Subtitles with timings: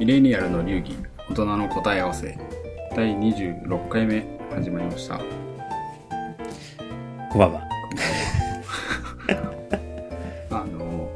[0.00, 0.96] ミレニアルの流儀
[1.28, 2.38] 大人の答え合わせ
[2.96, 5.20] 第26回目始まりました
[7.30, 7.68] こんばんは。
[10.48, 11.10] あの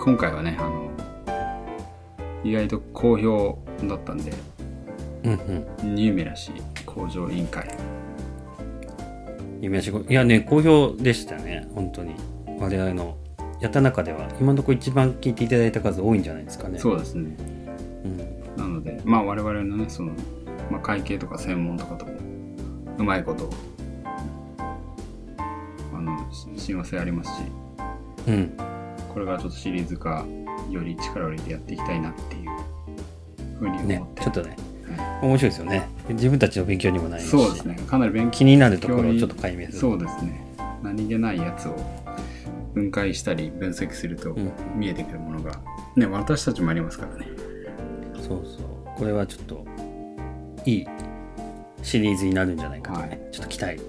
[0.02, 0.90] 今回はねあの
[2.42, 4.32] 意外と好評だったんで
[5.24, 5.32] うん
[5.82, 5.94] うん。
[5.94, 7.68] ニューメラシー工場委員会
[9.60, 11.68] 夢しごいやね、好評でしたね。
[11.74, 12.14] 本当に。
[12.58, 13.18] 我々の
[13.60, 16.78] やった中では、今のところ一番聞いていただいた数多いんじゃないですかね。
[16.78, 17.36] そうですね
[18.04, 18.56] うん。
[18.56, 20.12] なのでまあ我々のねその、
[20.70, 22.12] まあ、会計とか専門とかとも
[22.98, 23.50] うまいこと
[25.92, 27.42] あのし親和性ありますし
[28.28, 28.52] うん。
[29.12, 30.24] これからちょっとシリーズ化
[30.70, 34.56] より力を入れてやっていきたいなっていうふうに思ねっ、て、ちょっとね、
[35.22, 35.88] 面白いですよね。
[36.10, 37.42] 自分たちの勉強にもなりますし。
[37.44, 39.78] そうですねかなり勉強気になるところをちょっと解明する。
[39.78, 40.46] そうですね
[40.82, 41.76] 何気ないやつを
[42.78, 44.52] 分解したり分析するとうん。
[44.76, 45.60] 見えてくるものが、
[45.96, 47.26] ね私たちもありますからね。
[48.16, 48.98] そうそう。
[48.98, 49.64] これはちょっと、
[50.64, 50.86] いい
[51.82, 53.20] シリーズになるんじゃないかとね、はい。
[53.32, 53.80] ちょっと期待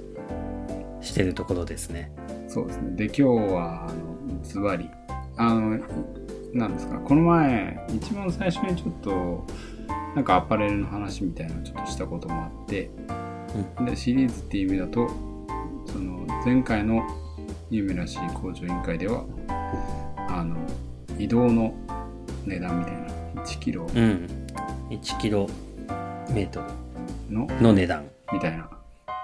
[1.01, 2.11] してるところですね。
[2.47, 2.95] そうですね。
[2.95, 3.23] で今日
[3.53, 4.89] はあのズバリ
[5.37, 5.79] あの
[6.53, 9.45] なんですかこの前一番最初にちょっと
[10.15, 12.89] なんかアパレルの話みたいなのをちょっとしたこともあって
[13.85, 15.07] でシリーズっていう意味だと
[15.85, 17.03] その前回の
[17.69, 19.25] ニューメラシー工場委員会では
[20.29, 20.55] あの
[21.17, 21.73] 移動の
[22.45, 24.03] 値段みたいな1キロうん。
[24.03, 24.27] うん。
[24.89, 25.47] 1キロ
[26.31, 26.61] メート
[27.29, 28.05] のルの値段。
[28.31, 28.69] みたいな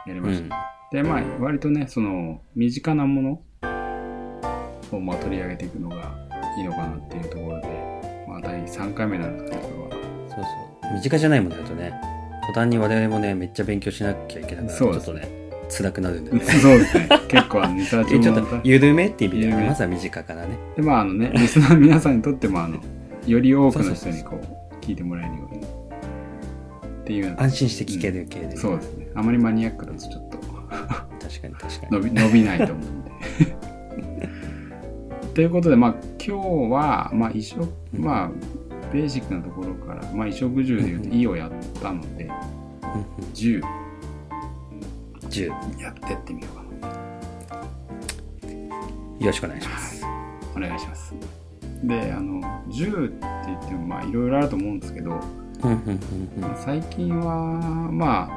[0.06, 0.60] やりうました、ん。
[0.92, 3.42] でまあ割とねその身近なもの
[4.92, 5.96] をまあ取り上げていくのが
[6.58, 7.68] いいのかなっていうところで、
[8.28, 9.90] まあ、第3回目なんですけどこ
[10.30, 10.44] そう
[10.84, 10.94] そう。
[10.94, 11.94] 身近じゃないものだとね、
[12.48, 16.46] 途端に我々もね、めっちゃ勉強しなきゃいけないから、ちそうですょっとね、辛くなるんでれね。
[16.46, 17.10] は そうですね。
[17.28, 20.58] 結構あのリサーチちょっもと緩めっていう意味でまずは身近からね。
[20.76, 22.78] でまああのね リスナーの皆さんにとってもあの
[23.26, 25.64] より多くの人にこう聞いてもらえるように。
[25.64, 28.58] っていう安心して聞ける系で。
[28.58, 29.08] そうですね。
[29.14, 30.40] あまりマニアックだとちょっと。
[31.22, 31.92] 確かに確かに。
[31.92, 33.12] 伸び伸びないと思うんで。
[35.36, 35.96] ということで、まあ、
[36.26, 38.32] 今日は、まあ、衣食、まあ、
[38.94, 41.52] ベーシックなところから、まあ、衣食住でいうと、うん「い」をやっ
[41.82, 42.34] たので、うんうん。
[43.34, 43.85] 10
[45.36, 45.82] 10。
[45.82, 46.96] やってってみようかな。
[49.20, 50.06] よろしくお願いします。
[50.56, 51.14] お願いします。
[51.84, 55.20] で、あの、10って言っても、まあ、いろいろあると思うんですけど、
[56.56, 57.36] 最近は、
[57.92, 58.30] ま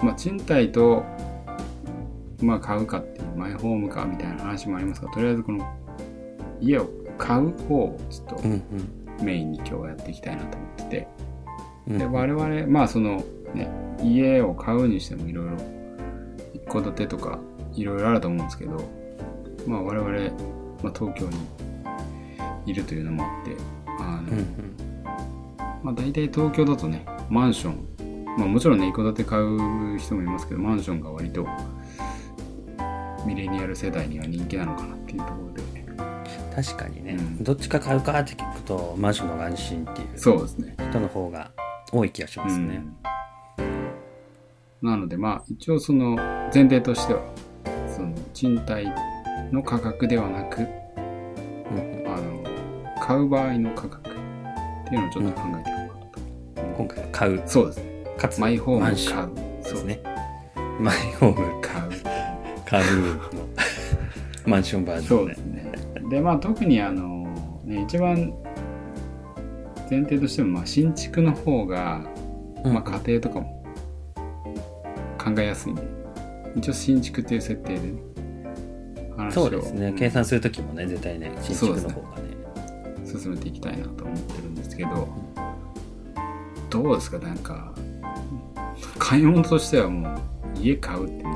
[0.00, 1.04] あ、まあ、賃貸と、
[2.40, 5.66] まあ、買うかっていう、マイホームかみたいな話もありますが、とりあえずこの、
[6.60, 8.62] 家を買う方をちょっとうん
[9.20, 11.08] メインに今日はやっていきたいなと思ってて、
[11.88, 13.24] うんで、我々、まあ、その、
[13.54, 13.70] ね、
[14.02, 15.81] 家を買うにしてもいろいろ、
[16.54, 17.38] 一戸建てとか、
[17.74, 18.80] いろいろあると思うんですけど、
[19.66, 20.10] まあ、我々、
[20.82, 21.36] まあ、東京に
[22.66, 23.56] いるというのもあって、
[24.00, 24.46] あの、うんうん。
[25.82, 31.46] まあ、大体東京だとね、マンション、まあ、もちろんね、一戸建て買う人もいますけど、マンションが割と、
[33.26, 35.62] ミレニアル世代には人気なのかなっていうところで、
[36.54, 37.44] 確かにね、うん。
[37.44, 40.08] どっちか買うかって聞くと、マンションの方が安心っていう。
[40.18, 40.76] そうですね。
[40.90, 41.50] 人の方が
[41.92, 42.76] 多い気がしますね。
[42.76, 43.11] うん
[44.82, 46.16] なので、まあ、一応その
[46.52, 47.22] 前提としては、
[47.86, 48.86] その賃貸
[49.52, 54.12] の価格ではなく、うんあの、買う場合の価格っ
[54.88, 56.76] ていうのをちょっと考えていこうかなと。
[56.78, 58.04] 今回は買う、そうですね。
[58.18, 59.62] かつマイホームマンション買う。
[59.62, 60.02] ですね。
[60.80, 61.90] マイホーム買う。
[62.66, 63.20] 買うの
[64.46, 65.34] マンションバージそうョンで。
[65.34, 65.72] ですね。
[66.10, 68.34] で、まあ特にあの、ね、一番
[69.88, 72.04] 前提としても、まあ新築の方が、
[72.64, 73.61] うんまあ家庭とかも
[75.22, 75.72] 考えやすい。
[75.72, 75.82] んで、
[76.56, 78.02] 一応新築っていう設定でね、
[79.16, 79.42] 話を。
[79.42, 79.94] そうですね。
[79.98, 82.32] 計算するときもね、絶対ね、新築の方がね。
[83.04, 85.08] 進めていきたいなと思ってるんですけど、
[86.70, 87.18] どうですか？
[87.18, 87.72] なんか、
[88.98, 90.18] 買い物としてはもう、
[90.58, 91.34] 家買うってもう、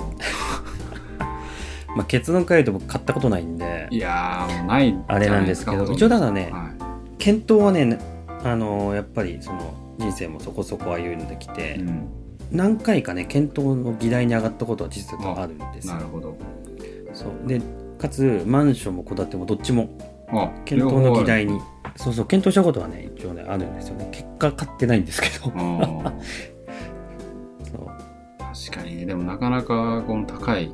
[1.97, 6.71] まあ、結論から言うと僕買ったことないんで、いやーもうないあれなんですけど、い一応ただね、は
[7.19, 7.99] 検討はね、
[8.45, 11.49] あのやっぱりその人生もそこそこ歩んできい。
[11.51, 12.09] て、うん。
[12.51, 15.95] 何回かね、検討の議題に上がったことは実はあるんですよ。
[15.95, 16.37] なるほど。
[17.13, 17.49] そう。
[17.49, 17.61] で
[17.99, 19.89] かつマンションも戸建てもどっちも
[20.29, 21.55] あ、検討の議題に。
[21.55, 21.61] に
[21.97, 24.09] そうそう検討したことはね一応ねあるんですよね。
[24.13, 25.45] 結果買ってないんですけど。
[25.51, 25.53] そう。
[28.71, 28.97] 確かに。
[28.97, 30.73] ね、でもなかなかこの高い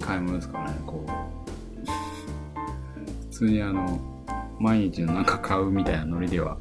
[0.00, 1.10] 買い物ですからね、こう。
[3.30, 3.98] 普通にあの、
[4.58, 6.56] 毎日のなんか買うみたいなノリでは。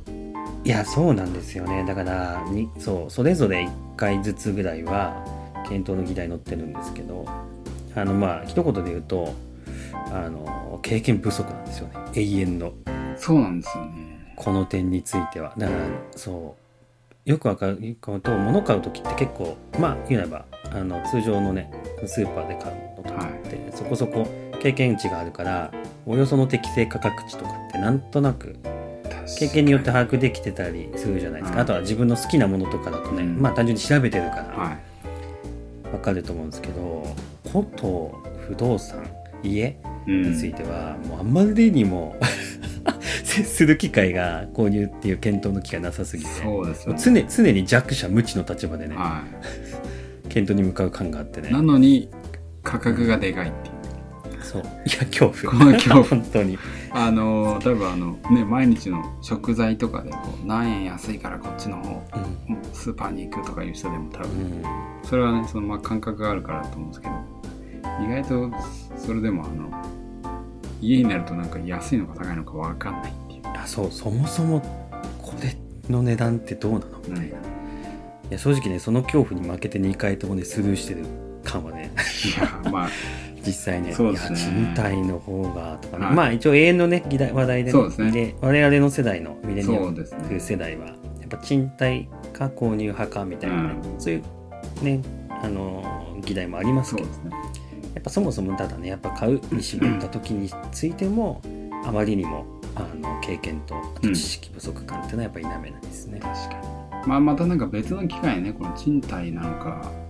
[0.65, 1.83] いやそうなんですよね。
[1.85, 5.25] だからにそうそれぞれ1回ずつぐらいは
[5.67, 7.25] 検討の議題載ってるんですけど
[7.95, 9.33] あのまあ一言で言うと
[10.11, 11.95] あの経験不足なんですよね。
[12.15, 12.73] 永遠の。
[13.15, 14.33] そうなんですよね。
[14.35, 15.53] この点については。
[15.57, 15.79] だから
[16.15, 17.29] そう。
[17.29, 21.71] よくわかると物買う時って結構まあ言えばあの通常のね
[22.05, 24.27] スーパーで買うものとかって、そこそこ
[24.61, 25.71] 経験値があるから
[26.05, 28.57] およその適正価格値とかってなんとなく
[29.39, 33.41] 経験によって把握できてたりするじゃないですか、はいあとは自分の好きなものとかだとね、うん。
[33.41, 34.43] まあ単純に調べてるから。
[34.43, 35.93] はい。
[35.93, 37.15] わかると思うんですけど
[37.51, 39.05] こと不動産
[39.43, 39.77] 家
[40.07, 40.31] うん。
[40.31, 42.15] については、もうあんまりにも
[43.23, 47.25] 接する機会が購入っていう検討の機会なさすぎてそうですよね。
[47.27, 49.23] 常常に弱者無知の立場でね、は
[50.29, 51.49] 検討に向かう感があってね。
[51.49, 52.09] いなのに
[52.63, 53.72] 価格がでかいっていう
[54.53, 54.61] そう。
[54.61, 55.53] いや恐怖。
[55.53, 56.03] この恐怖。
[56.05, 56.57] 本当に。
[56.91, 62.03] あの例えばあのね毎日の食材とかでこう何円安いからこっちの方
[62.71, 64.63] スーパーに行くとかいう人でも多分うん、
[65.03, 67.13] それはねそのまあ感覚があるからだと思うんですけど
[68.05, 68.51] 意外と
[68.95, 69.71] それでもあの
[70.81, 73.91] 家になるとなんか安いのか高いのか分かんないっていう、あそう。
[73.91, 74.61] そもそも
[75.21, 75.57] これ
[75.89, 76.99] の値段ってどうなの？
[77.07, 77.17] みたい。
[77.19, 77.31] な、い
[78.31, 81.05] や正直ねその恐怖に負けて2回ともねスルーしてる
[81.43, 81.91] 感はね。
[82.37, 82.89] いやまあ
[83.45, 83.89] 実際ねね。
[83.89, 86.15] いや賃貸の方がとかね、はい。
[86.15, 88.35] まあ一応永遠のね議題話題で,、そうですね。
[88.41, 90.93] 我々の世代のミレニアム世代はや
[91.25, 97.07] っぱ賃貸か購入派かみたいなね、うそういうねあの議題もありますけど。
[97.93, 101.41] やっぱそもそもただねやっぱ買うに絞った時についても
[101.85, 102.43] あまりにも
[102.75, 106.19] あの経験とあと知識不足感っていうのはやっぱ否めないですね。
[106.19, 106.59] 確か
[107.03, 107.07] に。
[107.07, 110.02] まあまたなんか別の機会にねこの賃貸なのかうん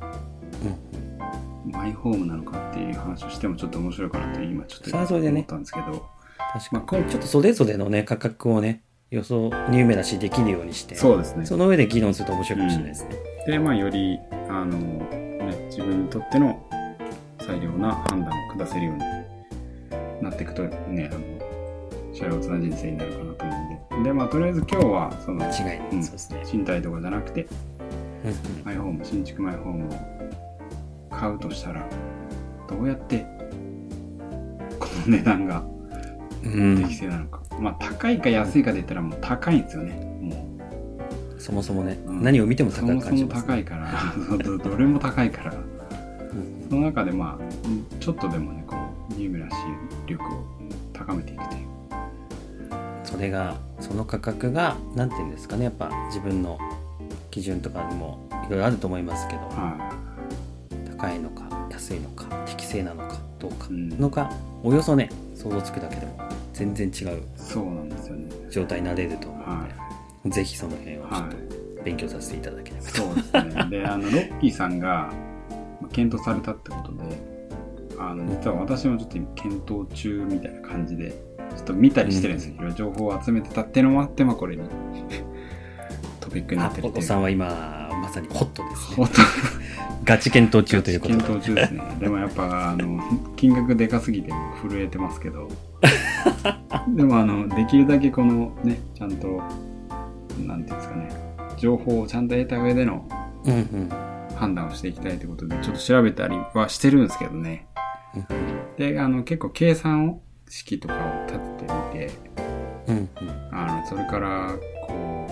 [1.66, 5.34] マイホームなのかっていう話をしてもちょっと面白いかなって今ちょっとそれはそれでね。
[5.34, 6.10] 思ったんですけど、確か
[6.72, 10.96] まあこにちょっとそれぞれのね価格をね予想ニューメラシーできるようにして。
[10.96, 11.46] そうですね。
[11.46, 13.16] その上で議論すると面白いかもしれないですね。
[13.48, 14.20] でまあより
[14.50, 16.66] あの、ね、自分にとっての
[17.40, 19.02] 最良な判断を下せるように
[20.22, 21.22] なっていくとねあの
[22.14, 24.10] 幸せな人生になるかなと思うんで。
[24.10, 26.44] でまあとりあえず今日はその間違いうんそうですね。
[26.46, 27.48] 賃貸とかじゃなくて
[28.26, 28.64] うん。
[28.64, 30.23] マイホーム新築マイホームを
[31.24, 31.88] 買うとしたら
[32.68, 33.26] どうやって
[34.78, 35.64] この値段が
[36.44, 36.78] うん。
[36.84, 39.94] 適正なのか、まあ高いか安いかで言ったらもう高いんですよね。
[40.22, 40.46] も
[41.40, 42.22] そもそもね、うん。
[42.22, 43.94] 何を見てもうそ高くもそも感じます、高いから。
[44.44, 45.54] どどれも高いから。
[45.54, 47.44] うんその中でまあ
[48.02, 48.76] ちょっとでもねこ
[49.12, 50.44] うニューメラシー力を
[50.92, 51.68] 高めていくという。
[53.06, 55.64] それがその価格が何て言うんですかね。
[55.64, 56.58] やっぱ自分の
[57.32, 60.03] 基準とかにもいろいろあると思いますけど、は
[61.04, 63.66] 高いのか安いのか適正なのかどうか。
[63.66, 64.32] い、うん、のが
[64.64, 66.18] およそね想像つくだけでも
[66.54, 68.30] 全然違うそうなんですよね。
[68.50, 69.68] 状態になれると思うのは
[70.24, 71.30] で、ぜひその辺をちょっはい。
[71.76, 72.84] と勉強させていただければ。
[72.84, 73.68] と、そうですね。
[73.70, 75.12] であのロッキーさんが
[75.82, 77.22] まあ検討されたってことで
[78.00, 81.12] あの実は私もちょっと今検討中みたいな感じで
[81.58, 84.64] ちょっと見たりしてるんですよ、いろいろ情報を集めてたっていうのもあってまあこれに
[86.22, 86.92] トピックになあってるという。
[86.92, 88.96] お子さんは今まさにホットですね。
[88.96, 89.14] ほんと
[90.04, 91.20] ガチ検討中ということで。
[91.20, 91.82] 検討中ですね。
[92.00, 93.02] でもやっぱあの
[93.36, 95.48] 金額でかすぎて震えてますけど。
[96.96, 99.42] でもあのできるだけこのねちゃんと
[100.46, 101.10] なんていうんですかね。
[101.58, 103.08] 情報をちゃんと得た上での
[104.36, 107.68] 判断をしていきたいということでちょっと調べたりはしてるんですけどね。
[108.78, 112.12] であの結構計算を式とかを立ててみて
[113.52, 114.54] あのそれから
[114.88, 115.28] こ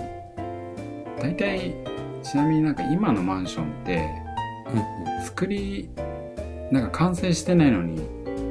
[1.18, 1.74] う大体
[2.22, 4.21] ちなみになんか今のマンションって
[4.72, 4.78] うん
[5.16, 5.24] うん。
[5.24, 5.88] 作り
[6.70, 8.00] なんか完成してないのに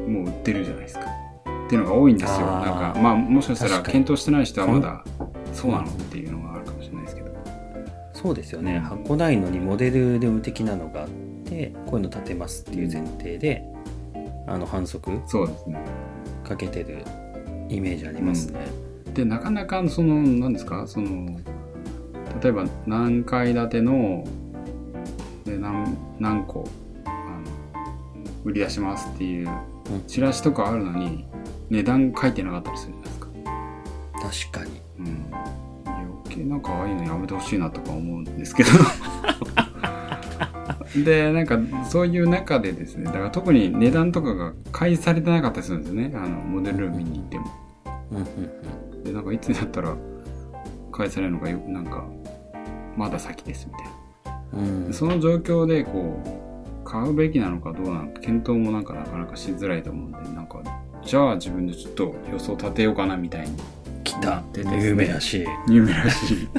[0.08, 1.06] もう売ってるじゃないですか。
[1.06, 2.46] っていうのが多いんですよ。
[2.46, 5.04] なんかまあもしかしたら検討してない人はまだ
[5.54, 5.88] そうなの？
[5.88, 7.32] っていうのがあるかもしれないですけど。
[8.14, 8.80] そうですよね。
[8.80, 11.10] 箱ないのにモデルルーム的なのがあっ
[11.46, 13.64] てこういうの建てますっていう前提で
[14.48, 15.80] あの反則そうですね。
[16.44, 17.04] かけてる
[17.70, 18.60] イメージありますね、
[19.14, 20.86] でなかなかその何ですか？
[20.86, 21.40] その
[22.42, 24.30] 例えば何階建てので
[26.22, 26.68] 何何個
[27.06, 27.44] あの
[28.44, 30.02] 売り出しますっていううん。
[30.08, 31.26] チラシとかあるのに
[31.70, 33.28] 値段書いてなかったりするじゃないですか。
[34.52, 34.82] 確かに。
[35.00, 35.26] うん、
[35.86, 38.70] 余計なんかああいうのやめてほしいなとか思うんですけど。
[41.06, 41.58] でなんか
[41.90, 46.12] そういう中でですねだから特に値段とかが開示されてなかったりするんですよね。
[46.16, 47.46] あのモデルルーム見に行っても。
[48.12, 48.26] うんうん
[49.04, 49.96] でなんかいつになったら
[50.92, 52.06] 開示されるのかよなんか
[52.96, 54.01] まだ先ですみたいな
[54.92, 56.22] その状況でこ
[56.84, 60.62] う買うべきなのかどうなのか検討もなんかなかなかしづらいと思うんでなんか
[61.06, 63.58] じゃあ自分でちょっと予想立てようかなみたいに
[64.04, 65.48] 来た出てですね有名やし。
[65.68, 66.34] ニューメらし。
[66.34, 66.50] いっ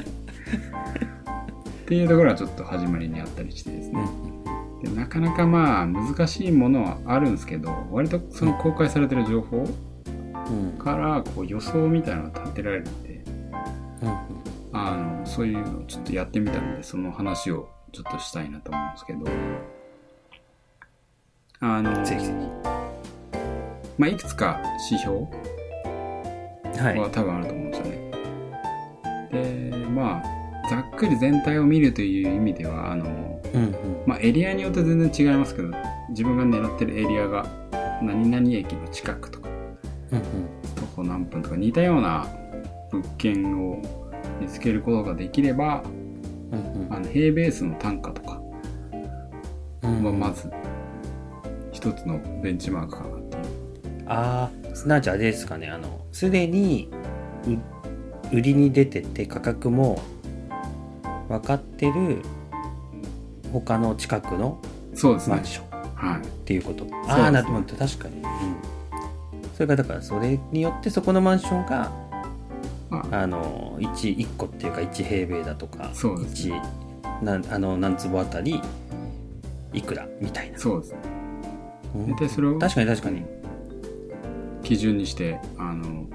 [1.86, 4.42] ていうところはちょっと始まりにあったりしてですうね、ん。
[4.82, 10.78] でなかなかまあ難しいものはあるんですけど割とその公開されてる情報うん。
[10.78, 13.24] からこう予想みたいなのが立てられるんで
[14.02, 14.16] うんうん
[14.74, 19.26] あのそういうのをちょっとやってみたのでその話をちょっとしたいなと思うんですけど。
[21.60, 22.32] あのぜひぜ
[23.98, 25.26] まあ、いくつか指標
[26.72, 26.98] ひはい。
[26.98, 28.10] は多分あると思うんですよね。
[29.30, 33.74] でまあざっくり全体を見るという意味ではあの、うんうん。
[34.06, 35.68] まあ、エリアによって全然違いますけど
[36.08, 37.46] 自分が狙ってるエリアが
[38.02, 39.48] 何々駅の近くとか
[40.10, 40.24] うんうん。
[40.74, 42.26] 徒歩何分とか似たような
[42.90, 43.80] 物件を
[44.40, 45.84] 見つけることができれば
[46.52, 46.92] うんうん。
[46.92, 48.40] あの平米数の単価とか
[49.82, 50.50] うんはまず
[51.72, 53.42] 一つのベンチマークかなっていう。
[54.06, 56.90] ああすなわちあれですかねあのすでに
[58.30, 60.00] う売りに出てて価格も
[61.28, 62.22] 分かってる
[63.52, 64.58] 他の近くの
[64.94, 65.36] そうですね。
[65.36, 65.44] マン。
[65.44, 65.82] ション。
[65.94, 66.20] はい。
[66.22, 66.98] っていうこと、すね。
[67.08, 67.76] ああなるほど。
[67.76, 68.24] 確かに、うん、
[69.54, 72.11] それがだからそれによってそこのマンションがま
[72.92, 76.60] あ、あの 1, 1個っていうか1平米だとかそうですね。
[77.20, 78.60] 1なんあの何坪あたり
[79.72, 80.98] いくらみたいな、そうですね。
[81.94, 82.06] うん。
[82.12, 83.24] 大体それを確かに確かに。
[84.62, 86.06] 基準にして、あの、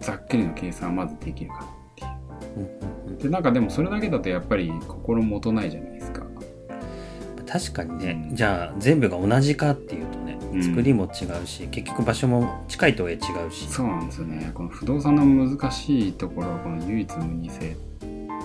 [0.00, 2.70] ざっくりの計算はまずできるかっていう。
[3.08, 3.18] うん。
[3.18, 6.22] で、なんかでもそれだけだとやっぱり心もとないじゃないですか。
[7.46, 8.36] 確かにね、うん。
[8.36, 10.06] じゃあ全部が同じかっていう
[10.60, 13.68] 作りも違うし、結局場所も近いとはいえ違うし。
[13.68, 14.50] そうなんですよね。
[14.54, 17.76] この不動産の難しいところは、この唯一無二性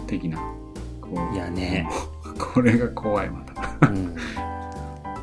[0.08, 0.38] 的な、
[1.02, 1.88] こう、いやね、
[2.54, 3.88] これが怖い、また。
[3.90, 4.16] うん、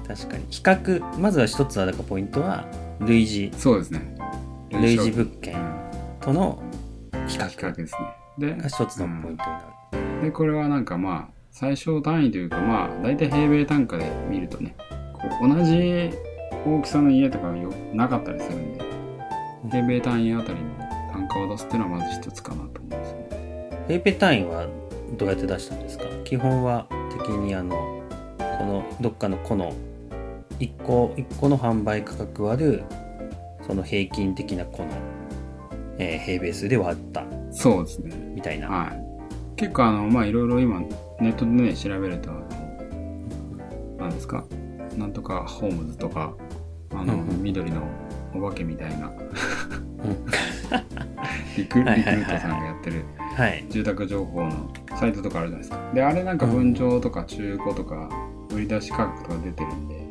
[0.07, 0.45] 確かに。
[0.51, 2.67] 比較まずは一つはだからポイントは
[3.01, 3.53] 類似。
[3.57, 4.17] そうですね。
[4.71, 5.63] 類似物う件ん
[6.21, 6.63] との
[7.27, 7.95] 比比較較です
[8.39, 8.47] ね。
[8.55, 9.63] でが、一つのポイントにな
[10.19, 14.75] る、でこれはなんかまあ最小単位というかまあ大体平米単価で見るとね
[15.13, 16.11] こう同じ
[16.65, 18.83] 大きさの家とかよなかったりするんで。
[19.71, 20.71] 平米単位あたりの
[21.13, 23.85] 単価を出すっていうのはまず一つかなと思うんですよね。
[23.89, 24.67] 平米単位は
[25.17, 26.05] どうやって出したんですか？
[26.25, 28.03] 基本は的にあの
[28.59, 29.73] このどっかのこの
[30.59, 32.85] 1個1個の販売価格割る
[33.67, 34.89] その平均的なこの、
[35.99, 37.25] えー平米数で割った。
[37.53, 38.17] そうですね。
[38.35, 39.03] みたいな、はい。
[39.57, 40.81] 結構あのまあいろいろ今
[41.21, 42.43] ネットでね調べるとあの
[43.99, 44.45] 何ですか？
[44.97, 46.35] なんとかホームズとか
[46.95, 47.29] あの、うん。
[47.29, 47.83] うん緑の
[48.35, 49.09] お化けみたいな。
[49.09, 49.15] うん。
[51.57, 53.05] リクルートさんがやってる。
[53.37, 53.65] はい。
[53.69, 55.93] 住宅情報のサイトとかあるじゃないですか。
[55.93, 58.09] で、あれなんか分譲とか中古とか
[58.51, 60.09] 売り出し価格とか出てるんで、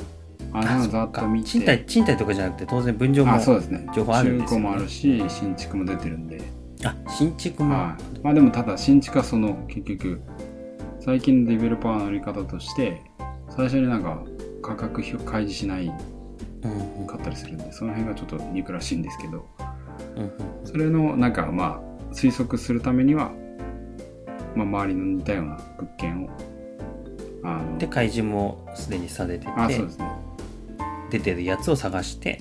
[0.53, 1.49] あれをざっと見て。
[1.49, 3.87] 賃貸賃貸とかじゃなくて当然分譲もあ、そうですね。
[3.95, 4.65] 情報あるんですよね。
[4.65, 6.41] 中古もあるし、新築も出てるんで。
[6.83, 8.19] あ新築も、はい。
[8.23, 10.21] まあでもただ新築はその結局、
[10.99, 13.01] 最近のデベロッパーの売り方として、
[13.49, 14.23] 最初になんか
[14.61, 15.91] 価格表開示しない
[16.63, 17.07] うんうん。
[17.07, 19.47] かったりするんで、その辺がちょっと憎らしいんですけど、
[20.63, 23.31] それのなんかまあ推測するためには、
[24.55, 26.29] まあ、周りの似たような物件を
[27.43, 30.11] あので開示もすでにされててあそうですね。
[31.09, 32.39] 出てるやつを探して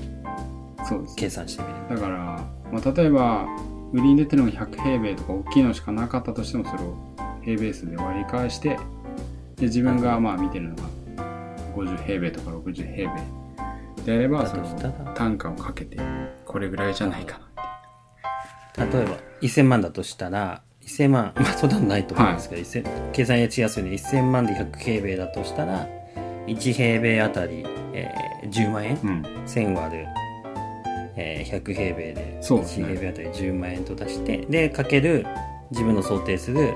[0.88, 1.16] そうです。
[1.16, 1.74] 計算してみる。
[1.96, 2.16] だから、
[2.72, 3.46] まあ、例えば
[3.92, 6.96] 売りに出てるのが100平米とか大きいのしかなかったとしてもそれを
[7.42, 8.78] 平米数で割り返して
[9.56, 10.82] で自分がまあ見てるのが
[11.74, 13.39] 50平米とか60平米
[14.04, 14.92] であればだそれをとしたら。
[15.14, 15.98] 単価をかけて
[16.46, 17.40] これぐらいじゃないか
[18.76, 25.86] な例えば1000万だとしたら1000万 まあそんなのないと思うんですけど、1000計算やしやすいので1000万で100平米だとしたら
[26.46, 28.98] 1平米あたり、えー10万円？
[29.04, 29.22] うん。
[29.46, 30.06] 1000割る、
[31.16, 32.86] えー100平米で1そうですね。
[32.88, 35.26] 平米あたり10万円と出してでかける
[35.70, 36.72] 自分の想定する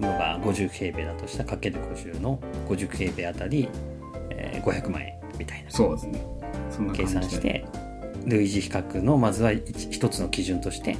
[0.00, 3.68] のが50平米だとしたらかける50の50平米あたり、
[4.30, 5.70] えー500万円みたいな。
[5.70, 6.20] そうですね
[6.92, 7.64] 計算して。
[8.26, 10.96] 類似比較のまずは一一つの基準として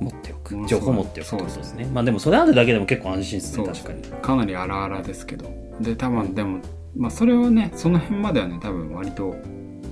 [0.00, 0.66] 持っておく。
[0.66, 1.86] 情報を持っておくってことですね。
[1.92, 3.72] まあでもそれあるだけでも結構安心ですそうね。
[3.72, 4.02] 確かに。
[4.22, 5.50] かなり荒々ですけど。
[5.80, 6.60] で多分でも
[6.96, 9.34] まあそれはねその辺まではね多分割と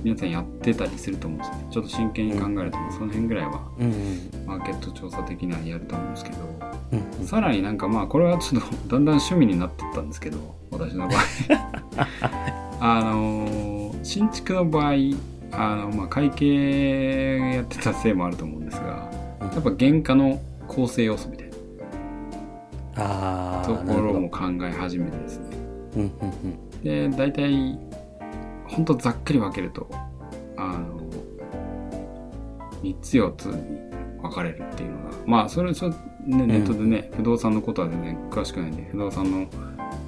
[0.03, 1.67] 皆さんやってたりすると思うんですよね。
[1.71, 4.45] ちょっと真剣に考えると、その辺ぐらいはうんうん。
[4.45, 6.37] マーケット調査的にはやると思うんですけど。
[6.93, 7.27] うんうん。
[7.27, 10.37] さらになんかまあこれはちょっとだんだん趣味になってったんですけど
[10.71, 11.19] 私の場合。
[12.79, 13.66] あのー
[14.07, 14.93] 新築の場合
[15.51, 19.11] あの、まあ、会計やってたせいもあると思うんですが
[19.41, 19.47] うん。
[19.49, 21.49] やっぱ原価の構成要素みたい
[22.95, 23.61] な。
[23.65, 25.57] ところも考え始めてですね。
[25.97, 26.07] うんうんう
[26.47, 26.81] ん。
[26.83, 27.77] で大体
[28.65, 29.89] ほんとざっくり分けると
[30.55, 31.01] あの
[32.81, 33.77] 3つ4つに
[34.21, 35.97] 分かれるっていうのがまあそれちょっと
[36.27, 39.47] ねネットでね、不動産のことは全然詳しくないんで不動産の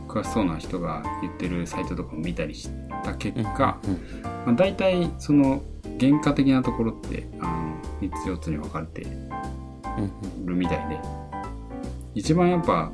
[0.10, 2.70] 詳しそうな人が言ってるサイトとかも見たりし
[3.04, 5.62] た結果、うんまあ、大体その
[6.00, 11.00] 原価的なところってあの3つ4つに分かれてうんうんるみたいで
[12.16, 12.92] 一番やっぱ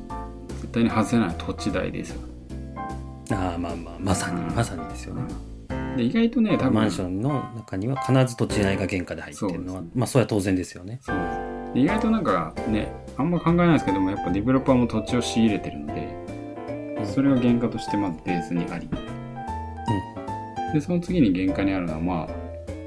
[0.62, 2.22] 絶対に外せない土地代ですよ。
[3.32, 4.56] ああまあまあまさに、うん。
[4.56, 5.24] まさにですよね。
[5.98, 9.98] で意外とね多分マンションの中には必ず土地代が原価で入ってるのは、そうです。
[9.98, 11.00] まあそれは当然ですよね。
[11.02, 11.56] そうです。
[11.76, 16.25] で意外となんかねあんま考えないですけどもやっぱディベロッパーも土地を仕入れてるのでうん
[17.06, 18.90] それが原価としてまずベースにあり。
[20.74, 22.30] でその次に原価にあるのはまあ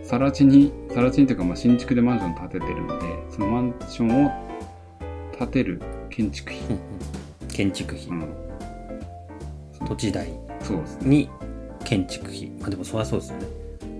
[0.05, 4.31] 更地に更地にというかまあ新築でマンションを建ててるのでそのマンションを
[5.39, 7.49] 建てる建築費、うんうん。
[7.49, 8.29] 建築費、うん、
[9.87, 10.29] 土地代。
[10.63, 11.09] そうですね。
[11.09, 11.31] に
[11.85, 12.51] 建築費。
[12.61, 13.47] まあでもそりゃそうですよね。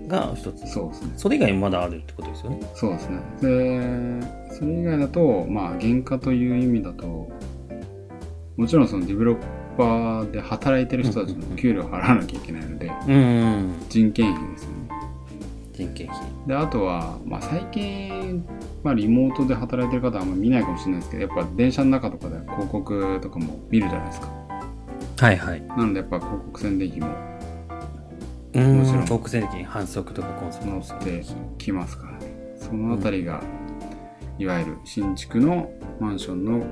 [0.07, 0.67] が一つ。
[0.67, 1.13] そうですね。
[1.15, 2.59] それ以外もまだあるってことですよね。
[2.75, 3.19] そうですね。
[3.41, 7.29] でそれ以外だとまあ原価という意味だと
[8.57, 9.37] もちろんそのディベロッ
[9.79, 13.13] パーで働いてる人たちの給料を払わなきゃいけないのでうん。
[13.13, 13.45] う
[13.75, 14.75] ん人件費ですよね。
[15.73, 16.21] 人件費。
[16.45, 18.45] であとは、まあ、最近、
[18.83, 24.27] まあ、リモートで働いてる方はあんま見ないかもしれないですけどやっぱ電車の中とかで広告とかも見るじゃないですか。
[25.21, 25.61] はいはい。
[25.61, 27.07] なのでやっぱ広告宣伝費も
[28.55, 28.77] うん。
[28.79, 29.19] もちろん。
[29.19, 31.23] 国税金反則とかコンソ乗って
[31.57, 32.33] きますからね。
[32.57, 33.41] そのあたりが、
[34.37, 35.71] いわゆる新築の
[36.01, 36.65] マンションの、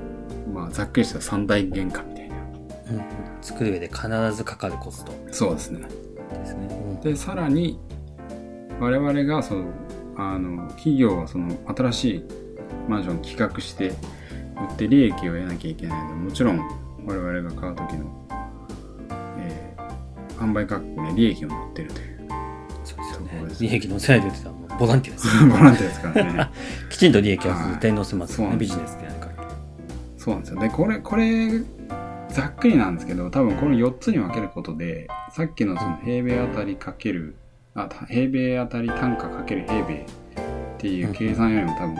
[0.52, 2.17] まあ、ざっくりした三大原価みたいな
[2.90, 3.04] うんうん
[3.40, 5.12] 作る上で必ずかかるコスト。
[5.30, 5.80] そうですね。
[6.32, 7.00] ですね、うん。
[7.00, 7.78] でさらに
[8.80, 9.64] 我々がその
[10.16, 12.24] あの企業はその新しい
[12.88, 13.92] マンションを企画して売
[14.74, 16.58] って利益を得なきゃいけないのでもちろん
[17.06, 18.28] 我々が買う時の、
[19.38, 19.78] えー
[20.38, 22.28] 販売価格に利益を乗ってるという。
[22.84, 23.68] そうですね。
[23.68, 25.26] 利益のせないで言ってたらもうボランティアです。
[25.46, 26.50] ボランティアですからね。
[26.90, 29.48] きちんと利益は絶対載せますよね、はいビジネスでやるから
[30.16, 30.60] そうなんですよ。
[30.60, 31.60] でこれこれ
[32.30, 37.36] ざっくりなんですけど多分この4つに分けることでさっきのその平米あたりかける
[37.74, 40.06] あた平米あたり単価かける平米
[40.74, 41.96] っていう計算よりも多分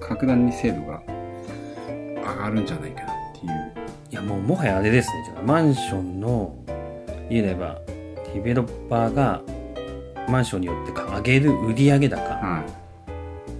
[0.00, 3.72] 格段に精度が上がるんじゃないかなっていう。
[4.10, 6.56] いやもうもはやあれですねじゃあマンションの
[7.28, 7.78] 言えば
[8.32, 9.42] ディベロッパーが
[10.28, 12.64] マンションによって上げる売上高は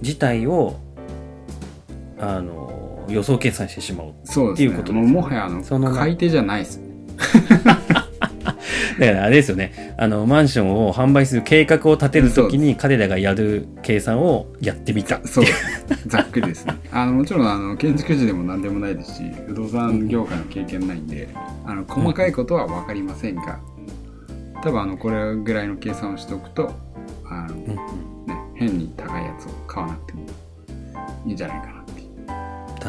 [0.01, 0.75] 自体を
[2.19, 2.68] あの
[3.09, 5.13] 予想計算してしまおうっていうことですですね。
[5.13, 6.89] もはやあのその買い手じゃないですね。
[8.99, 9.95] だからあれですよね。
[9.97, 15.21] あのマンションを販売する計画を立てるときに彼らがやる計算をやってみた。
[15.25, 15.45] そう
[16.07, 16.73] ざっくりですね。
[16.91, 21.29] あのもちろんあの建築士でも何でもないですし不動産業界の経験ないんで
[21.65, 23.59] あの細かいことは分かりませんが
[24.61, 26.71] 多分あのこれぐらいの計算をしておくと
[27.29, 27.75] あの、うんうん。
[28.25, 30.25] ね、変に高いやつを買わなくても
[31.25, 31.78] いいんじゃないかな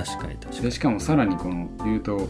[0.05, 2.29] 確かに確かでしかもさらにこの言うと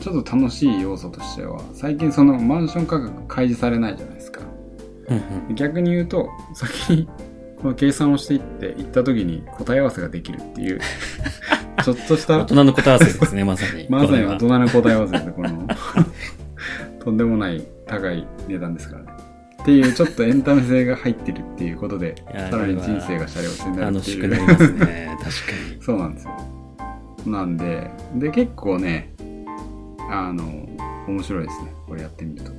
[0.00, 4.40] ちょっと楽しい要素としては最近そのマンション価格開示されないじゃないですか。
[4.40, 4.46] に、
[5.08, 7.08] うんうん、逆に言うと先に
[7.60, 10.80] この計算をしていって行った時に答え合わせができるっていう
[11.84, 13.86] ちょっとした大人の答え合わせですねまさに。
[13.90, 15.66] まさに大人の答え合わせでこの。
[17.00, 19.19] とんでもない高い値段ですからね
[19.78, 22.16] っていうちょっとエンタメ性が入ってるっていうことで
[22.50, 24.16] さらに人生がシャレオツになる楽っていう。
[24.16, 25.30] しくなりますね確か
[25.76, 25.82] に。
[25.82, 26.32] そうなんですよ。
[27.26, 29.12] なんでで結構ね
[30.10, 30.68] あの
[31.06, 31.72] 面白いですね。
[31.86, 32.52] これやってみると。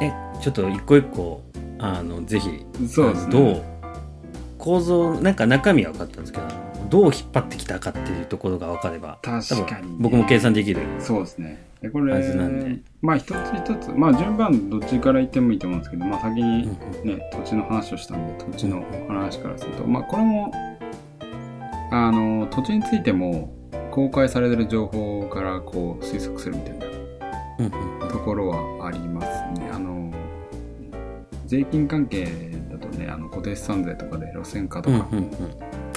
[0.00, 1.42] えちょっと一個一個
[1.78, 3.32] あのぜひそうですね。
[3.32, 3.62] どう？
[4.58, 6.46] 構造なんか中身は分かったんですけど
[6.88, 9.88] どう引っ張ってきたかっていうところが分かれば確多かにね。
[9.88, 11.66] 分僕も計算できるそうですね。
[11.80, 12.80] でこれなんで。
[13.02, 16.68] まあ一つ一つまあ順番どっちから言ってもいいと思うんですけどまあ先に
[17.02, 20.52] うんね、土地の話をしたんで土地の話からすると、まあこれも
[21.92, 23.52] あの土地についても
[23.90, 29.70] 公開されてる情報からこう推測するみたいなところはありますね。
[29.72, 30.12] あの
[31.46, 32.26] 税金関係
[32.70, 35.06] だとねあの固定資産税とかで路線価とか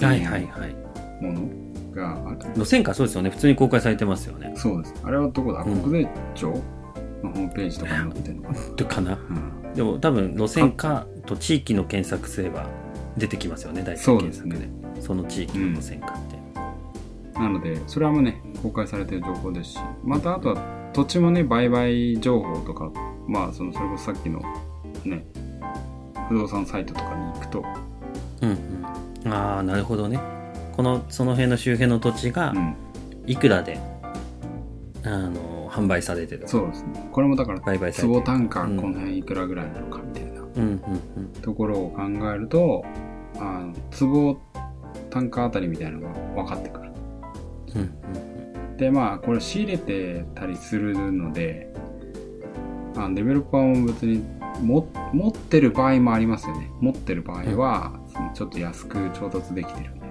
[0.02, 0.76] うんうんうんはいはいはい。
[1.22, 1.50] もの
[1.94, 3.30] がある、路線価そうですよね。
[3.30, 4.54] 普通に公開されてますよね。
[4.56, 4.94] そうです。
[5.04, 5.82] あれはどこだ、うん。
[5.82, 6.50] 国税庁
[7.24, 9.14] のホームページとかに載ってるのかな、とかな。
[9.14, 9.74] うん。
[9.74, 12.68] でも多分路線価と地域の検索すれば
[13.18, 13.84] 出てきますよね。
[13.84, 14.60] 大体検索で。
[14.60, 19.80] ねその地域の路線価って、なのでそれはもうね公開されてる情報ですし。
[20.04, 22.92] またあとは土地もね売買情報とか
[23.28, 24.42] まあそのそれこそさっきの
[25.06, 25.24] ね
[26.28, 27.64] 不動産サイトとかに行くと、
[28.42, 28.79] うんうん、
[29.26, 30.20] ああなるほどね。
[30.76, 32.76] このその辺の周辺の土地がうん、
[33.28, 33.80] いくらで、
[35.04, 37.10] あの販売されてるそうですね。
[37.12, 38.22] これもだから売買されてる。
[38.22, 40.48] 坪単価こうんの辺いくらぐらいなのかみたいなうん。
[40.56, 40.82] うん
[41.18, 42.02] うんところを考
[42.34, 42.86] えると
[43.38, 44.40] あの坪
[45.10, 46.92] 単価あたりみたいなのが分かってくる。
[47.76, 47.84] うんう
[48.74, 48.78] ん。
[48.78, 51.74] でまあこれ仕入れてたりするので
[52.96, 54.24] あのデベロッパーも別に
[54.62, 56.70] も持ってる場合もありますよね。
[56.80, 58.00] 持ってる場合は、
[58.34, 60.10] ちょっと安く調達できてるんで。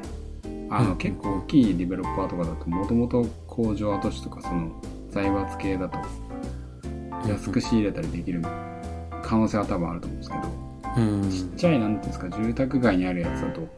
[0.71, 4.71] あの、うん結構大きいディベロッパーとかだともともと工場跡地とかその
[5.11, 5.99] 財閥系だと
[7.27, 8.43] 安く仕入れたりできる
[9.23, 10.43] 可能性は多分あると思うんですけど、
[10.97, 11.31] うん。
[11.31, 13.69] ちっちゃいなんていうんですか住宅街にあるやつだと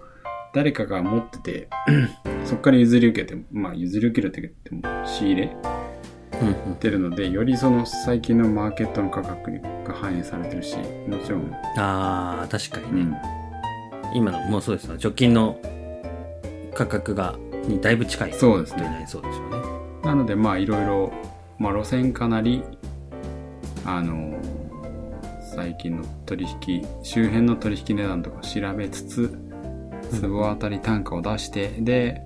[0.53, 1.69] 誰かが持ってて
[2.45, 5.57] そこから譲り受けてまあ譲り受けるって言っても仕入れ
[6.81, 9.61] てるのでよりその最近のマーケットの価格
[9.93, 10.77] が反映されてるし
[11.09, 13.17] もちろん、ああ確かうにね、ん、
[14.15, 15.59] 今のもうそうですよ直近の
[16.75, 18.33] 価格がにだいぶ近い。
[18.33, 18.83] そうですね。
[18.83, 19.57] となりそうですよね。
[20.03, 21.13] なのでまあいろいろ、
[21.59, 22.63] まあ、路線かなり
[23.85, 24.39] あの
[25.55, 29.39] 最近の取引周辺の取引値段とか調べつつ
[30.11, 32.23] 坪当たり単価を出してで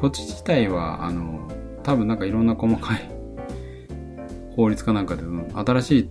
[0.00, 1.48] 土地自体はあの
[1.82, 3.08] 多分なんかいろんな細かい
[4.56, 5.22] 法律かなんかで
[5.54, 6.10] 新しい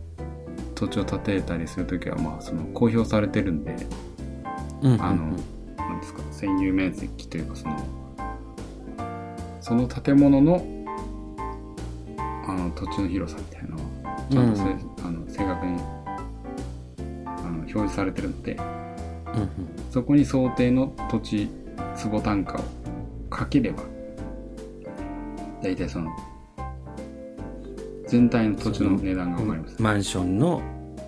[0.76, 3.76] 土地を建てたりするときはまあその公表されてるんで
[4.82, 4.92] うん。
[4.92, 5.38] うんうんあの
[5.78, 7.78] なんですか占有面積というかその
[9.62, 10.66] その建物の
[12.48, 14.64] あの土地の広さみたいなのはちゃんとせ、
[15.08, 15.82] あの正確に
[17.26, 19.50] あの表示されてるのでうんうん。
[19.90, 21.50] そこに想定の土地
[21.96, 22.64] 坪単価を
[23.30, 23.84] かければ
[25.64, 26.12] 大体その
[28.08, 30.62] 全体の土地の値段が分かります、マンションの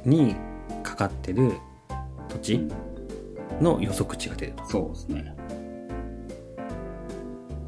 [0.06, 0.36] に
[0.84, 1.54] かかってる
[2.30, 2.68] 土地
[3.62, 4.66] の予測値が出ると。
[4.66, 5.36] そうですね。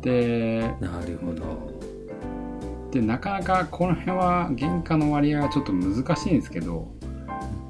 [0.02, 1.80] でなるほど。
[2.92, 6.88] でなかなかこの辺は原価の割合はちょっと難しいんですけど、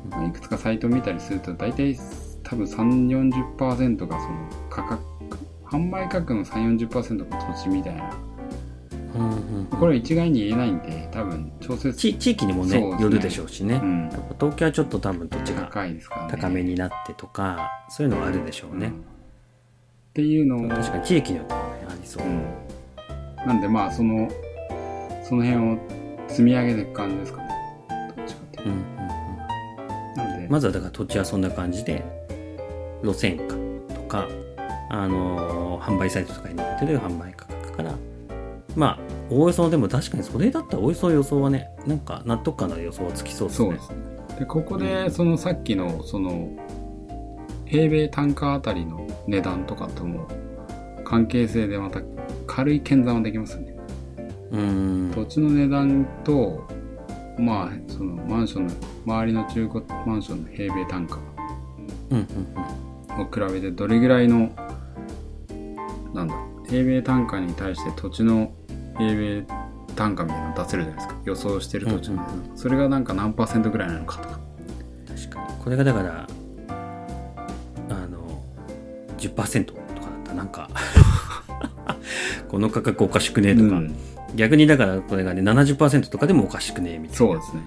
[0.09, 1.97] まあいくつかサイト見たりすると大体
[2.43, 5.03] 多分3 4 0がその価格
[5.65, 8.11] 販売価格の3 4 0が土地みたいな
[9.15, 13.01] うんうんこれは一概に言えないんで多分調節地地域にもねね。
[13.01, 14.09] よるでしょうしね、うん。
[14.39, 16.31] 東京はちょっと多分土地が高いですからね。
[16.31, 18.87] 高めになってとかそういうのはあるでしょうね。
[18.87, 18.95] うん、っ
[20.13, 24.29] ていうのを確かに地域によってはねありそう、うん、なんでまあその
[25.23, 25.79] その辺を
[26.27, 27.49] 積み上げていく感じですかね。
[28.15, 28.83] どっちかっていううんうん
[30.15, 32.03] となんで、まずはだから土地はそんな感じで
[33.03, 33.55] 路線価
[33.93, 34.27] とか、
[34.89, 37.95] あのー販売サイトとかに載ってる販売価格から
[38.75, 43.67] まあおおよそでも確かにそれだったらおおよそ予想はねなんか納得感の予想はつきそうですね。
[43.67, 43.97] そうですね。
[44.39, 46.49] でここでそのさっきのその
[47.65, 50.27] 平米単価あたりの値段とかとも
[51.03, 52.01] 関係性でまた
[52.47, 53.75] 軽い検算はできますよね。
[54.51, 54.61] うー
[55.09, 55.11] ん。
[55.11, 56.67] 土地の値段と
[57.37, 58.73] まあそのマンションの
[59.05, 61.17] 周りの中古マンションの平米単価
[63.17, 64.51] を比べてどれぐらいの
[66.13, 66.35] なんだ
[66.67, 68.51] 平米単価に対して土地の
[68.99, 69.45] 平米
[69.95, 71.21] 単価みたいなの出せるじゃないですか。
[71.25, 74.39] 予想してる土地の、うんうんそれがなんか何パーセントぐらいなのかとか。
[75.07, 75.63] 確かに。
[75.63, 76.27] これがだから
[77.89, 78.43] あの
[79.17, 80.29] 10%とかだった。
[80.31, 80.69] らなんか
[82.49, 83.95] この価格おかしくねえとか、うん。
[84.35, 87.15] 逆にだからこれがね70%とかでもおかしくねえみたいな。
[87.17, 87.63] そうですね。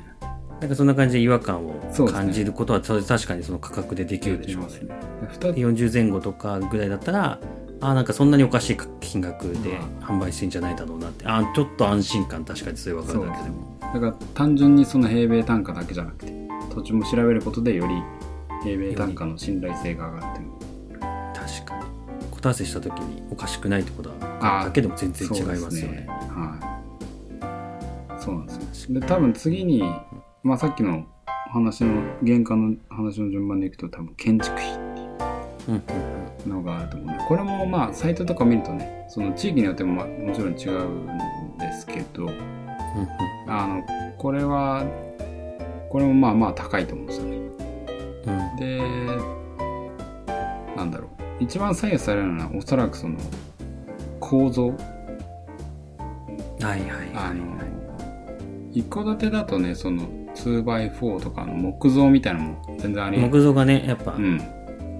[0.60, 1.74] なんかそんな感じで違和感を
[2.12, 4.68] 感じることはそれ確かにその価格でできるでしょうね。
[4.68, 4.94] ね。
[5.28, 7.40] 二つ40前後とかぐらいだったら
[7.82, 11.26] あーなんかそんなにおかしい金額でうん販売してんじゃないだろうなって。
[11.26, 13.78] あーちょっと安心感確かにそれ分かるだけでも。
[13.80, 16.32] だから単純にその平米単価だけじゃなくて
[16.72, 17.94] 土地も調べることでより
[18.62, 20.46] 平米単価の信頼性が上がってる
[21.34, 21.82] 確かに。
[22.30, 26.06] 答え合わせした時におかしくないってことはだけでも全然違いますよそうですね。
[26.08, 26.58] は
[28.18, 28.22] い。
[28.22, 29.00] そうなんですよ。
[29.00, 29.82] で多分次に、
[30.42, 31.04] まあ、さっきの
[31.52, 34.91] 話の原価の話の順番でいくと多分建築費
[36.46, 37.18] のがあると思うん。
[37.18, 42.28] でこれもまあサイトとか見るとねその地域によってもまあもちろん違うんですけど
[43.48, 43.82] あの
[44.18, 44.84] これは
[45.90, 47.36] これもまあまあ高いと思うんですよね。
[48.26, 48.56] うん。
[48.56, 48.80] で
[50.76, 51.08] なんだろう。
[51.40, 53.18] 一番左右されるのはおそらくその
[54.20, 54.68] 構造。
[54.68, 54.78] はい
[56.62, 57.52] はいはいあの
[58.72, 64.12] 一戸建てだとねその 2x4 とかの木造みたいなのも全然あり木造がねやっぱ。
[64.12, 64.40] うん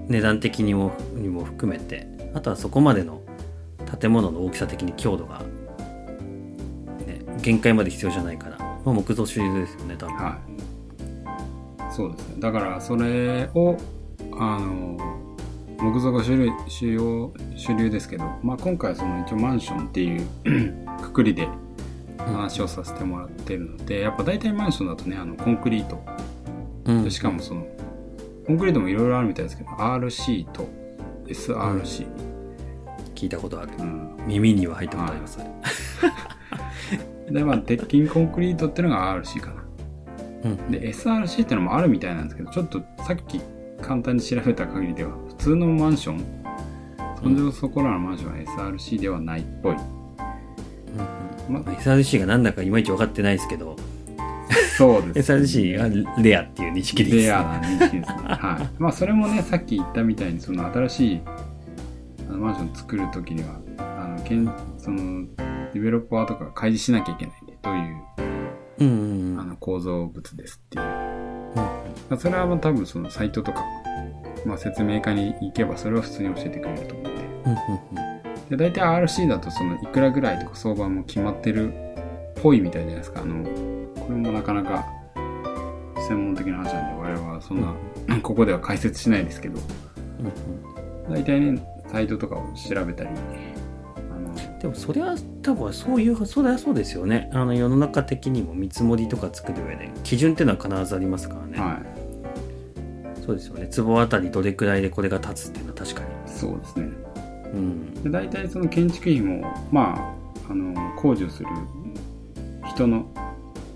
[0.09, 3.23] 値段的にもにも含めてあとはそこまでの
[4.01, 5.41] 建物の大きさ的に強度が、
[7.07, 10.39] ね、限界まで必要じゃないから、まあ、木造主流ですよね多分、は
[11.91, 11.93] い。
[11.93, 12.37] そうですね。
[12.41, 13.77] だからそれを
[14.33, 15.27] あの
[15.79, 20.27] 木造が主流主要主流ですけど、まあ、今回その一応マンションっていう
[21.03, 21.49] くくりで
[22.19, 26.03] 話をさせてもらってるのでやっぱ大体マンションだとねあのコンクリート。
[26.87, 27.05] うん。
[27.05, 27.67] でしかもその
[28.47, 30.69] コンクリートもいろいろあるみたいですけど RC と
[31.27, 32.07] SRC、
[33.15, 33.71] 聞いたことある。
[33.79, 34.17] うん。
[34.27, 35.39] 耳には入ったことあります、
[37.31, 39.65] でまあ鉄筋コンクリートっていうのが RC かな。
[40.45, 40.71] うん。
[40.71, 43.41] で SRC っていうのもあるみたいなんですけどちょっとさっき
[43.81, 46.25] 簡単に調べた限りでは普通のマンション
[47.23, 49.77] そんじょそこらのマンションは SRC ではないっぽい。
[51.49, 53.77] まあ、SRC がなんだかいまいち分かってないですけど、
[54.77, 55.77] そうです、SRC
[56.15, 57.17] がレアっていう認識です。
[57.17, 58.23] レアな認識ですね。
[58.25, 58.71] はい。
[58.79, 61.23] まあそれもね、さっき言ったみたいに、その新しい
[62.29, 65.27] あのマンション作るときには、あの、けんその、
[65.73, 68.03] ディベロッパーとかが開示しなきゃいけないんで、どういう
[68.81, 69.41] うん。
[69.41, 70.85] あの構造物ですっていう。
[70.85, 70.93] うん
[72.09, 73.65] まあそれはまあ多分そのサイトとか、
[74.45, 77.23] まあ説明会に行けばそれは普通に教えてくれると思うんで。
[77.45, 78.13] うんうん
[78.51, 81.82] で、大体 RC だとそのいくらぐらいとか相場も決まってるっ
[82.35, 83.23] ぽいみたいじゃないですか。
[83.23, 84.87] あの、これもなかなか
[86.09, 87.75] 専門的な話なんで、我々はそんな、
[88.23, 93.11] ここでは解説しないですけど、うん大体ね、サイトとかを調べたり、
[94.61, 97.29] でもそれは多分そういうそれはそうですよね。
[97.33, 103.67] あの世の中的にも見積もりとか作る上で基準っていうのは必ずありますからね、はい、そうですよね。
[103.67, 106.85] 坪あたりどれくらいでこれが立つっていうのは確かそうですね。
[106.87, 106.93] に
[107.55, 108.03] うん。
[108.05, 110.15] で大体その建築費もま
[110.49, 111.49] ああの工事をする
[112.75, 113.07] 人の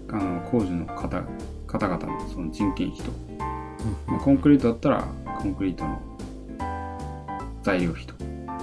[0.09, 1.23] あの工事の方
[1.67, 3.11] 方々のその人件費と、
[4.07, 5.09] まあ、コンクリートだったら
[5.41, 6.01] コンクリートの
[7.63, 8.15] 材料費と、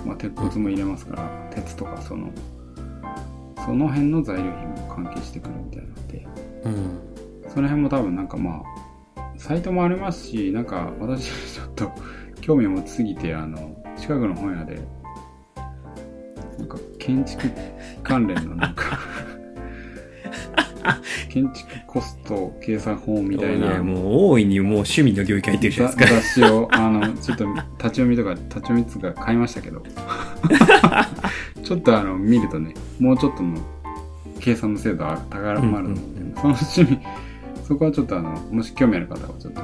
[0.05, 2.31] まあ、鉄骨も入れますから、鉄とかその
[3.65, 6.27] その辺の材料費も関係してくるみたいなので。
[6.63, 7.13] うん。
[7.53, 8.63] その辺も多分なんかま
[9.15, 11.91] あサイトもありますしなんか私ちょっと
[12.41, 14.81] 興味を持ちすぎてあの近くの本屋で
[16.57, 17.51] なんか建築
[18.01, 18.99] 関連のなんか
[21.29, 23.81] 建築コスト計算法みたいな。
[23.83, 23.97] もう
[24.31, 29.83] 大いにもう趣味の領域入ってるじゃないですか雑誌をあのちょっと立ち読みとか立ち読みつうか買いましたけど。
[31.63, 33.57] ちょっとあの見るとねもうちょっとの
[34.39, 36.33] 計算の精度が高まるので、うんうんうん。
[36.35, 36.99] その趣味
[37.65, 39.61] そこはちょっとあのもし興味ある方はちょっと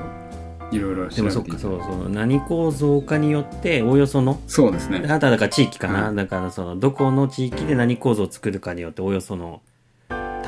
[0.72, 2.10] いろいろでもそってか調べてそうそう。
[2.10, 5.04] 何構造かによっておおよそのそうですね。
[5.10, 9.62] あとはだから地域かな、はいだからそのどこの地域で何構造を作るかによっておおよその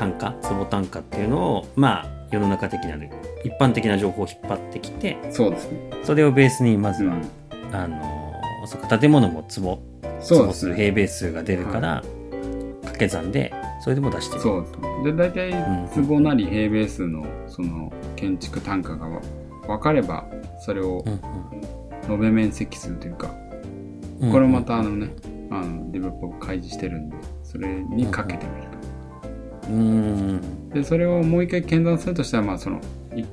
[0.02, 3.08] 単価坪単価っていうのをまあ世の中的なる
[3.44, 5.78] 一般的な情報を引っ張ってきてそうですね。
[6.02, 7.22] それをベースにまずは、うん。
[7.74, 10.76] あのそ建物も坪坪数そうですね。
[10.76, 12.02] 平米数が出るから、
[12.82, 14.40] 掛け算でそれでも出してる。
[14.40, 15.04] そうですね。
[15.04, 19.08] で大体坪なり平米数のその建築単価が
[19.66, 20.26] 分かれば
[20.60, 23.32] それをうん延べ面積数というか
[24.20, 25.10] うんこれもまたあのね、
[25.50, 28.62] あのディベロッパーを開示してるんで、それにかけてみる。
[28.62, 28.71] うんうんと。
[30.72, 32.80] で、それをもう一回検算するとしたら、まあその、
[33.14, 33.24] い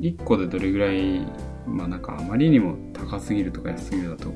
[0.00, 1.26] 1個でどれぐらい、
[1.66, 4.32] まあなんかあまりにも高すぎるとか安すぎるだと、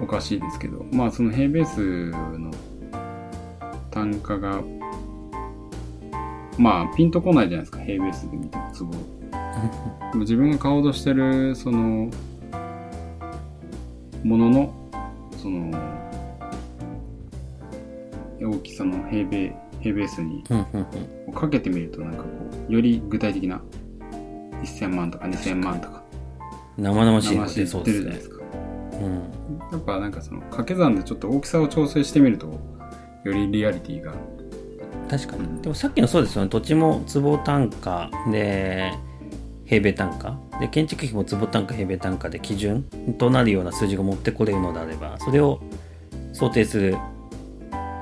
[0.00, 2.50] おかしいですけど、まあその平米数の
[3.90, 4.62] 単価が、
[6.58, 8.92] まあピンとこないじゃないですか、平米数で見ても都合。
[10.20, 12.08] 自分が買おうとしてるその
[14.24, 14.74] ものの
[15.36, 15.70] その
[18.40, 20.44] 大きさの平米平米数に
[21.34, 22.28] かけてみるとなんかこ
[22.68, 23.60] うより具体的な
[24.62, 26.02] 1000万とか2000万とか。
[26.78, 28.08] 生々しいの話でそう出るですね。
[28.08, 28.44] じゃないですか。
[28.92, 29.72] うん。
[29.72, 34.14] やっぱなんかその掛け算でちょっと大きさを調整してみるとよりリアリティが。
[35.10, 35.62] 確かに、うん。
[35.62, 36.48] でもさっきのそうですよね。
[36.48, 38.92] 土地も坪単価で
[39.66, 40.38] 平米単価。
[40.60, 42.84] で建築費も坪単価平米単価で基準
[43.18, 45.60] となるような数字が持ってこれるのであればそれを
[46.32, 46.96] 想定する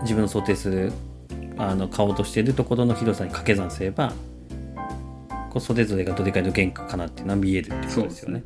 [0.03, 0.93] 自分の想定する
[1.61, 4.15] あの買おうとしているところの広さに掛け算すれば
[5.51, 8.45] こうそれぞれがどれくらいの原価かなっていうのは見えるってことですよね。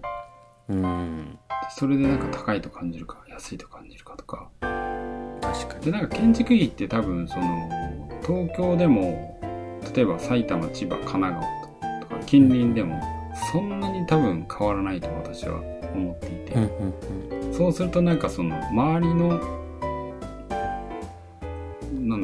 [0.68, 1.38] うん。
[1.76, 4.50] それでなんか高いと感じるか安いと感じるかとか。
[4.60, 5.84] 確かに。
[5.84, 7.70] でなんか建築費って多分その
[8.26, 9.38] 東京でも
[9.94, 13.00] 例えば埼玉千葉神奈川とか近隣でも
[13.52, 15.60] そんなに多分変わらないと私は
[15.94, 17.54] 思っていて、うんうんうん。
[17.54, 19.63] そうするとなんかその周りの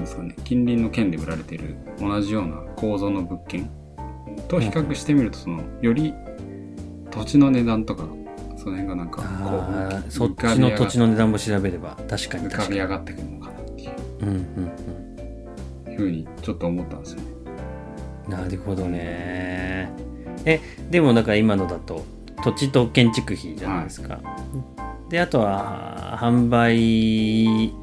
[0.00, 3.70] なんですかね近隣の県で売られている同じような構造の物件
[4.48, 6.14] と比較してみるとそのより
[7.10, 8.04] 土地の値段とか
[8.56, 13.90] その辺がなんかこあうーそっちの土地の値段も調べれば確かに浮かび上がってくるのかなっていう
[14.22, 14.36] うんうん
[15.86, 17.26] うんふうにちょっと思ったんですよね。
[18.28, 19.90] なるほどね。
[20.46, 20.60] え
[20.90, 22.04] でもだから今のだと
[22.42, 24.18] 土地と建築費じゃないですか、
[25.10, 27.74] であとは販売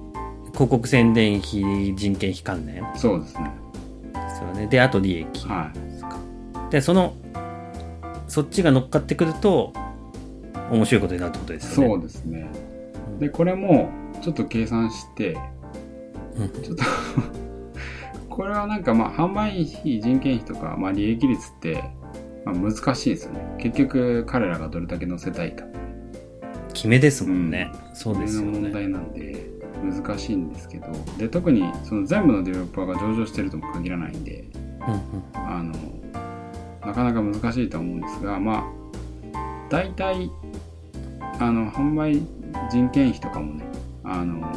[0.57, 2.77] 広告宣伝費人件費関連？
[2.81, 3.51] でそうですね。
[4.35, 6.17] すよねであと利益はですか、
[6.71, 7.13] でその
[8.27, 9.71] そっちが乗っかってくると
[10.71, 11.61] 面白いことになるってことでい。
[11.61, 12.47] すよねそうですね。
[13.19, 13.89] で、これも
[14.21, 15.37] ちょっと計算して、
[16.35, 16.83] うんちょっと
[18.29, 21.83] これはなんかまあ販売費、人件費とか、まあ利益率って、
[22.45, 23.39] まあ、難しいですよね。
[23.59, 25.65] 結局彼らがどれだけ乗せたいか。
[26.77, 28.51] 決めですもんね、そうですよね。
[28.51, 29.47] の問題なんで
[29.81, 30.85] 難しいんですけど
[31.17, 34.45] で特にその全部のデベロッパーが上場してるとも限らないんで
[34.87, 35.01] うんうん。
[35.33, 35.73] あの
[36.85, 38.63] なかなか難しいとは思うんですがまあ
[39.69, 40.29] 大体
[41.39, 42.21] あの販売
[42.69, 43.65] 人件費とかもね
[44.03, 44.47] あの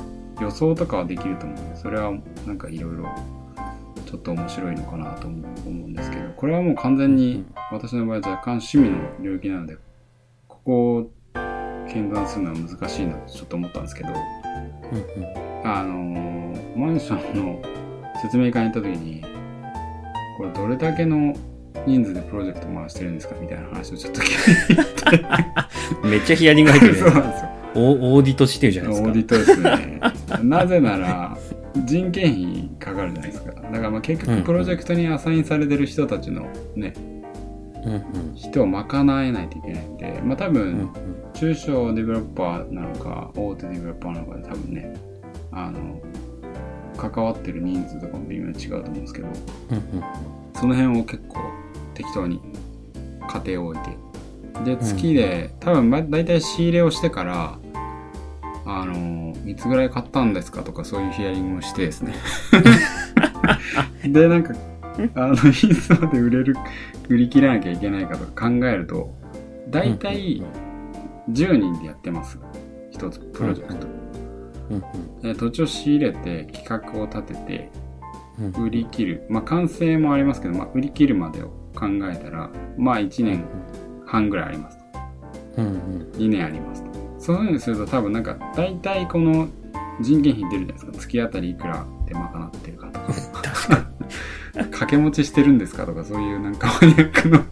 [0.42, 2.12] 予想とかはできると思うんでそれは
[2.46, 3.06] なんかいろいろ
[4.04, 9.78] ちょっと面白いのかなと思う思うんですけどこれはもう完全に私の場合は若干趣味の領域なので
[10.48, 11.10] ここ
[11.90, 15.68] を検算するのは難しいなとちょっと思ったんですけどうんうん。
[15.68, 17.60] あのーマンションの
[18.22, 19.22] 説明会に行った時に
[20.38, 21.34] これどれだけの
[21.86, 25.24] 人数でプロジェクト回してるんですかみたいな話をちょっと聞いて。
[26.08, 27.48] めっちゃヒアリング入ってる そうなんですよ。
[27.74, 29.08] オオーディトしてるじゃないですか。
[29.08, 30.00] オーディトですね。
[30.42, 31.36] なぜなら
[31.84, 33.52] 人件費かかるじゃないですか。
[33.52, 37.19] だからまあ結うん局プロジェクトにアサインされてる人たちのねうんうん
[38.34, 40.90] 人を賄えないといけないんでまあ多分ん
[41.34, 44.94] 中小デベロッパーなのか大手デベロッパーなのかで多分ね
[45.52, 46.00] あの
[46.96, 49.28] 関わってる人数とかも微妙に違うと思うんですけど
[50.54, 51.38] その辺を結構
[51.94, 52.40] 適当に
[53.28, 54.10] 家庭を置いて。
[54.64, 57.58] で月で、多分ま大体仕入れをしてから
[58.66, 62.14] あのいつぐらい買ったんですかとかそういうヒアリングをしてですね。
[64.04, 64.54] でなんか
[65.14, 65.36] あのい
[65.74, 66.54] つまで売れる
[67.08, 69.14] 売り切らなきゃいけないかとか考えると
[69.70, 70.42] 大体
[71.30, 72.38] 10人でやってます。
[72.90, 73.74] 一つプロジェク
[75.34, 77.70] ト、土地を仕入れて企画を立てて
[78.38, 79.26] うん売り切る。
[79.28, 83.44] まあ完成もありますけど、まあ、売り切るまでを考えたらまあ1年
[84.06, 84.78] 半ぐらいあります
[85.56, 86.10] うんうん。
[86.16, 86.90] 2年ありますと。
[87.18, 89.48] そういうふうにすると多分なんか大体この
[90.00, 90.92] 人件費出るじゃないですか。
[90.92, 93.86] 月当たりいくらで賄ってるかとか。
[94.52, 97.38] 掛け持ちしてるんですかとかそういうなんかマニアックの。
[97.38, 97.44] に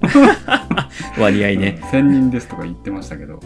[1.22, 3.40] 割合ね、1000人ですとか言ってましたけど。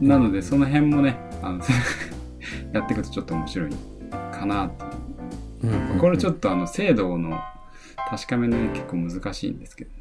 [0.00, 1.60] なのでその辺もねあの
[2.72, 3.70] やっていくとちょっと面白い
[4.32, 5.90] かなっていううん。
[5.92, 7.38] うんこれちょっとあの精度の
[8.08, 9.96] 確かめのね結構難しいんですけどね。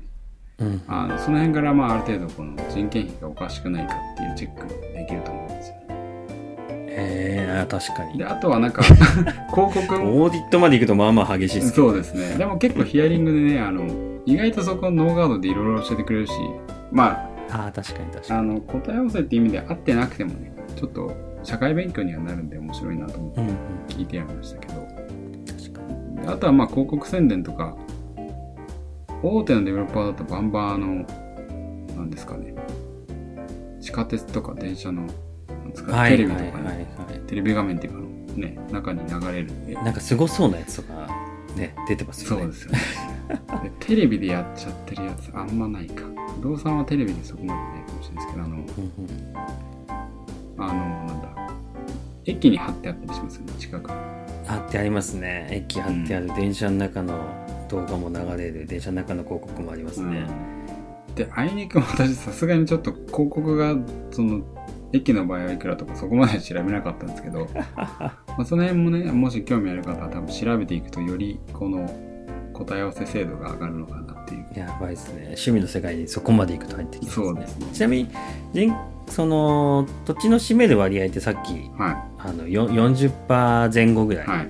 [0.60, 0.82] うん。
[0.88, 5.87] あのその辺からまあある程度この人件費がおかしくないかっていうチェックもできると思うんですよね
[7.00, 8.18] へえ確かに。
[8.18, 8.82] であとはなんか
[9.54, 12.36] 広告オーディットまで行くとまあまあ激しいですけどそうですね。
[12.38, 13.86] でも結構ヒアリングでねあの
[14.26, 16.34] 意外とそこノーガードでいろいろ教えてくれるし
[16.92, 18.56] まああ確かに確ああかに。
[18.56, 21.12] の答え合わせって意味で合ってなくてもねちょっと
[21.44, 23.54] 社会勉強にはなるんで面白いなと思ってうんうん。
[23.88, 24.74] 聞いてやりましたけど。
[24.76, 25.82] 確か
[26.18, 26.22] に。
[26.24, 27.76] であとはまあ広告宣伝とか
[29.24, 30.88] 大手のデベロッパーだとバンバンあの
[31.96, 32.54] なんですかね
[33.80, 35.04] 地下鉄とか電車の
[35.68, 38.00] なんですかねはいテレビとかはいはいね、はいテレビ画面っていうか
[38.36, 39.74] ね中に流れるんで。
[39.76, 41.10] なんかすごそうなやつとか
[41.56, 42.42] ね出てますよね。
[42.42, 42.80] そうですよね。
[43.64, 46.04] でテレビでやっちゃってるやつあんまないか。
[46.40, 48.64] 不動産はテレビでそこまでないかもしれないですけどあのうんうん。
[50.64, 51.28] あのなんだ。
[52.26, 53.90] 駅に貼ってあったりしますよね近く。
[53.90, 53.96] に
[54.48, 55.48] 貼ってありますね。
[55.52, 56.28] 駅貼ってある。
[56.36, 57.20] 電車の中の
[57.70, 58.66] 動画も流れる。
[58.68, 60.26] 電車の中の広告もありますね、
[61.16, 63.76] であいにく私さすがにちょっと広告が
[64.12, 64.42] その
[64.94, 67.48] 駅の場合はいくらとかそこまで調べなかったんですけど
[67.86, 71.90] まあその辺もねもし興味ある方は多分調べていくとよりこの
[72.54, 74.46] 答え合わせ精度が上がるのかなっていう。
[74.56, 75.22] やばいですね。
[75.26, 77.26] 趣味の世界にそこまで行くと入ってきますね。
[77.28, 77.66] そうですね。
[77.74, 78.10] ちなみに
[78.54, 78.74] 人
[79.08, 84.48] その土地の占める割合ってさっきはあのよ40%前後ぐらいいはい。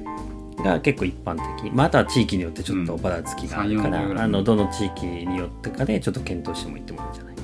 [0.63, 4.05] が結構一般的、まあ、あとは地域によってちょっとばらつきがあるから、うん。
[4.05, 7.35] 3 40ぐらいあのどの地域によってかでちょっと検討してもいいってもいいんじゃない？
[7.35, 7.36] か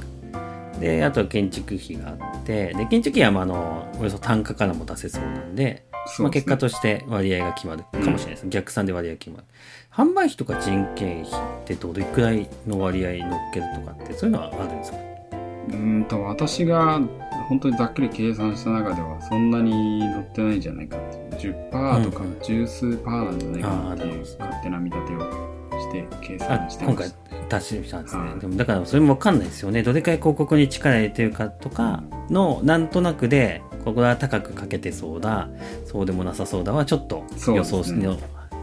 [0.83, 5.85] であとは建築費があってで建築費はまああのおよそ単価からも出せそうなんで
[6.19, 9.45] まあ、結果として割合が決まるかもしれないです、逆算で割合が決まる。
[9.89, 14.97] 販売費とか人件費ってどれくらいの割合乗っけるとかってそういうのはあるんですか？
[14.97, 16.99] うーんと私が
[17.47, 21.55] 本当にざっくり計算した中ではそんなに載ってないんじゃないかっていう。
[21.71, 27.11] 10%とかうんうん十数パーなんじゃないかなっていう勝手な見立てをして計あ算して今回
[27.49, 28.39] 達成したんですね、はい。
[28.39, 29.83] でもだからそれも分かんないですよね。
[29.83, 35.49] どれくらい広告に力入れてるかとかのなんとなくでここは高くかけてそうだ。
[35.85, 38.17] そうでもなさそうだはちょっと予想の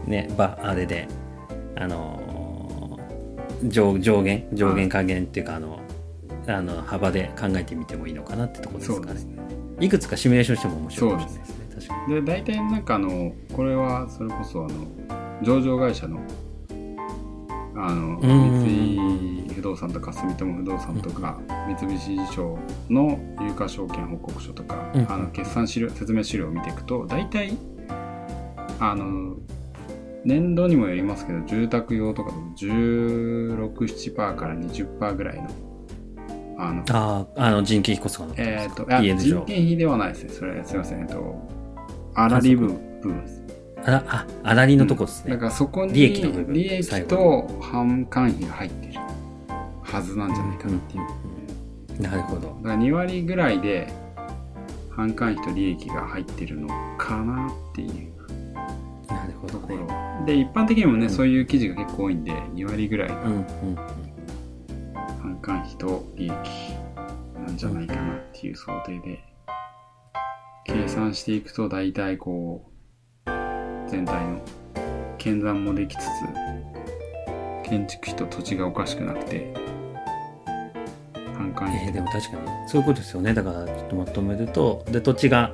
[0.05, 1.07] ねばあれで
[1.75, 4.47] あのー上上限？
[4.53, 5.79] 上限下限っていうかあの
[6.47, 9.21] あの幅で考えてみてもいいのかなってところですかね。
[9.79, 11.65] いくつかシミュレーションしても面白いかもしれないですね。
[11.75, 14.87] 確かで大体なんかあのこれはそれこそあの
[15.43, 16.19] 上場会社の
[17.75, 22.59] あのうん三井不動産とか住友不動産とか三菱地所
[22.89, 27.57] の有価証券報告書とか、うんあの決算資料説明資料を見ていくと大体
[28.79, 29.35] あの
[30.23, 35.49] 年度にもよりますけど住宅用とかでも1617%から20%ぐらいの
[36.57, 40.29] あの、ああ、あの人件費コスえっ、と、人件費ではないですね。
[40.29, 41.01] それ、すいません。
[41.01, 41.49] えっと、
[42.15, 42.67] 粗利分、
[43.01, 43.40] 部分です。
[43.85, 45.31] あら、あ、粗利のとこですね。
[45.31, 48.99] だからそこに利益の部分利益最と販管費が入ってる
[49.83, 52.01] はずなんじゃないかなっていう。
[52.01, 52.41] なるほど。
[52.41, 53.91] だから2割ぐらいで
[54.91, 56.67] 販管費と利益が入ってるの
[56.97, 58.11] かなっていう
[59.11, 59.59] なるほど。
[60.25, 63.23] で、一般的にもね、うんそういう記事が結構多いんで、2割ぐらいが。
[65.21, 66.31] 販管費と利益
[67.45, 69.23] なんじゃないかなっていう想定で、
[70.65, 72.70] 計算していくと大体こう、
[73.91, 74.39] 全体の
[75.17, 79.53] 検算もできつつ、建築費と土地がおかしくなくて、
[81.37, 83.33] 販管えでも確かにそういうことですよね。
[83.33, 85.51] だからちょっとまとめるとで土地が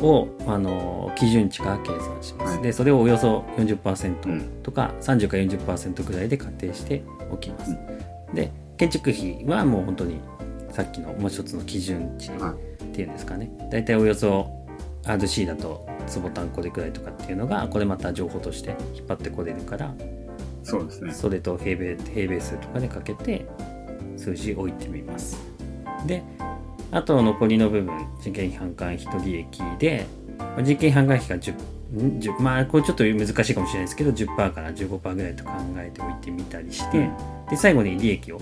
[0.00, 2.62] をあの基準値から計算します、はい。
[2.62, 3.64] でそれをおよそうん。
[3.66, 7.76] 40%とか、30から40%ぐらいで仮定しておきます、
[8.32, 10.20] で建築費はもう本当に
[10.70, 12.56] さっきのもう一つの基準値はっ
[12.88, 13.50] ていうんですかね。
[13.70, 14.50] 大体およそ
[15.04, 19.94] RC だと坪単個でくらいとかっていうのがこれまた情報として引っ張ってこれるから
[20.62, 21.12] そうですね。
[21.12, 23.46] それと平米平米数とかでかけて
[24.16, 25.38] 数字置いてみます
[26.06, 26.22] で
[26.90, 30.06] あと残りの部分人件費販管費と利益で
[30.38, 37.16] まあ人件費販管費が 10, ん10まあこれちょっと難しいかもしれないですけど10%から15%ぐらいと考えておいてみたりして、うん
[37.50, 38.40] で最後に利益を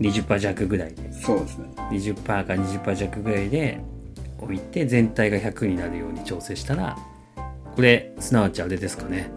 [0.00, 1.68] 20%弱ぐらいでそうですね。
[1.90, 3.80] 20%か20%弱ぐらいで
[4.42, 6.96] 置いて全体が100になるように調整したら
[7.74, 9.30] これすなわちあれですかね。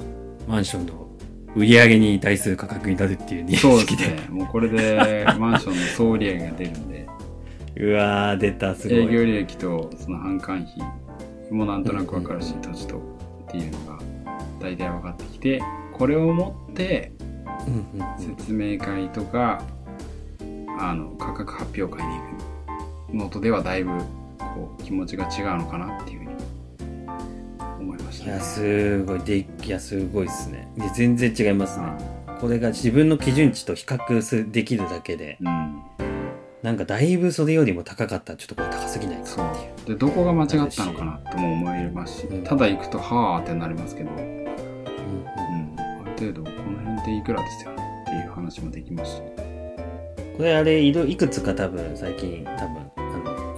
[0.48, 1.08] マンションの
[1.56, 4.28] 売り上げに対する価格になるっていう認そう識でね。
[4.30, 7.08] もうこれでマンションの総売上が出るんで、
[7.78, 8.98] うわー出たすごい。
[8.98, 12.98] 営業利益とその販管費もなんとなくわかるし、土地と
[13.48, 14.00] っていうのが
[14.60, 15.62] 大体分かってきて、
[15.94, 17.14] これをもって
[18.18, 19.64] 説明会とか、
[20.78, 22.22] あの、価格発表会に行
[23.12, 23.92] くのとではだいぶ
[24.38, 26.36] こう気持ちが違うのかなっていうふうに
[27.80, 28.32] 思いましたね。
[28.32, 30.68] いやすごいでいやすごいですね。
[30.78, 31.86] で全然違いますね。
[31.86, 35.82] はこれが自分の基準値と比較すできるだけでいうん。
[36.62, 38.34] なんかだいぶそれよりも高かった。
[38.34, 39.98] らちょっとこれ高すぎないかっていう。
[39.98, 44.26] で、どこが間違ったのかなとも思いますしうん、ただ行くと、はーってなりますけど、うん、うん。
[44.26, 45.76] うん。
[45.80, 49.22] ある程度この辺でいくらですよねっていう話もできますし、
[50.38, 53.05] これあれいろいくつか多分最近多分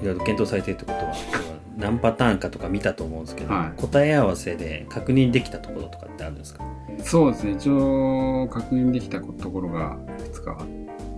[0.01, 1.13] いろいろ検討されてるってことは
[1.77, 3.79] 何パターンかとか見たと思うんですけど、はい。
[3.79, 6.63] 答え合わせで確認できたところとかってあるんですか、
[7.03, 10.67] そうですね、一応確認できたところがいくつかあっ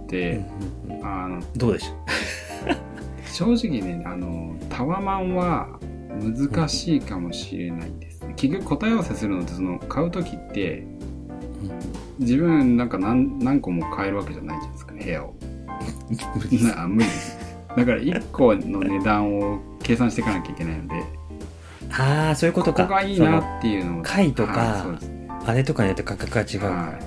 [0.08, 0.44] て、
[0.88, 1.06] うんうんうん。
[1.08, 1.94] あのどうでしょ
[3.32, 5.80] 正直ねあのタワマンは
[6.20, 8.22] 難しいかもしれないです。
[8.22, 10.86] ね結局答え合わせするのってその買う時ってう、
[12.20, 15.36] 自分なんか何何個も買えるわけじゃないじゃないですか部屋を。
[16.90, 17.39] 無理です
[17.76, 21.04] だから1個の値段を計算していかなきゃいけないので
[21.92, 22.84] ああそういうことか。
[22.84, 25.28] ここがいいなっていうのを貝とかはいね。
[25.46, 26.60] あれとかによって価格が違う。
[26.72, 27.00] は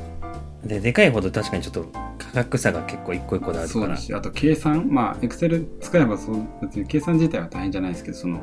[0.64, 1.86] ででかいほど確かにちょっと
[2.18, 3.84] 価格差が結構一個一個であい、るから。
[3.86, 4.02] そうです。
[4.06, 8.40] しあと計算まあエクセル使えばそう別に計算自体は大変じゃないですけどその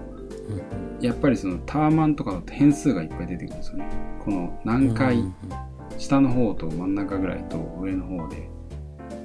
[0.50, 1.04] うんうん。
[1.04, 3.90] やっぱりそのタワマンとかだと変数がいっぱい出てくるんですよね。
[4.24, 5.34] この何階、うんうん。
[5.98, 8.49] 下の方と真ん中ぐらいと上の方で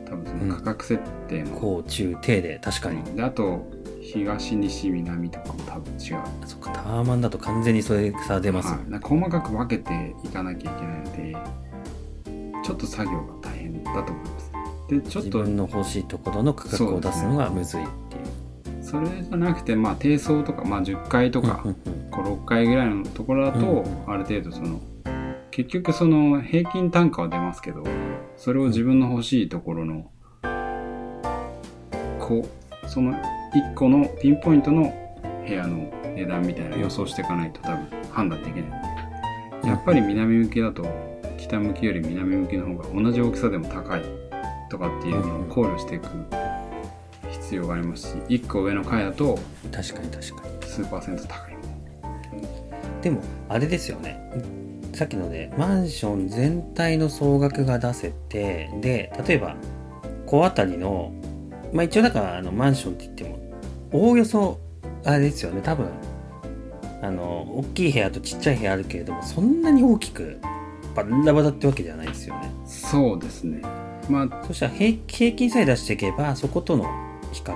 [0.04, 3.66] 多分その価格設定の、高中低で確かに、であと
[4.02, 8.72] 東西南とかも多分違う、あそっかタワマンだと完全にそれ差出ます。
[8.72, 11.64] よはい、細かく分けていかなきゃいけないので
[12.64, 14.52] ちょっと作業が大変だと思います。
[14.88, 18.84] でちょっ自と分の欲しいところの価格を出すのがむずいっていう。
[18.84, 22.10] それじゃなくてまあ低層とか、まあ、10階とか、うんうんうん。
[22.10, 24.12] 56階ぐらいのところだと、うん。
[24.12, 24.80] ある程度その
[25.50, 27.84] 結局その平均単価は出ますけど
[28.36, 30.10] それを自分の欲しいところの
[32.18, 32.46] こ
[32.84, 34.92] うその1個のピンポイントの
[35.46, 38.62] 部屋の値段みたいな予想していかないと多分判断できな
[39.62, 39.66] い。
[39.66, 40.84] やっぱり南向きだと
[41.38, 44.02] 北向きより南向きの方が同じ大きさでも高い
[44.70, 46.08] とかっていうのを考慮していく
[47.30, 49.38] 必要がありますし1個上の階だと
[49.72, 50.54] 確かに確かに。
[50.74, 51.54] 数パーセント高い。
[53.00, 54.18] でもあれですよね
[54.94, 59.56] さっきのでマンション全体の総額が出せてで例えば
[60.26, 61.12] 小当たりの
[61.72, 63.38] まあ一応だからあのマンションって言っても
[63.92, 64.60] おおよそ
[65.04, 65.88] あれですよね多分。
[67.02, 70.40] あの大きい部屋とちっちゃい部屋あるけれどもそんなに大きく
[70.94, 72.50] バラバラってわけではないですよね。
[72.64, 73.60] そうですね。
[74.08, 76.84] まあそしたら平平均さえ出していけばそことの
[77.32, 77.54] 比較。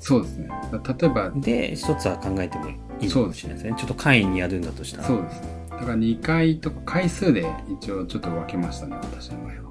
[0.00, 0.50] そうですね。
[0.72, 2.68] 例えばで一つは考えても
[3.00, 3.74] いいかもしれないですね。
[3.78, 5.04] ちょっと簡易にやるんだとしたら。
[5.04, 5.40] そうです。
[5.40, 7.46] ねだから2回とか回数で
[7.80, 9.64] 一応ちょっと分けましたね私の場合は。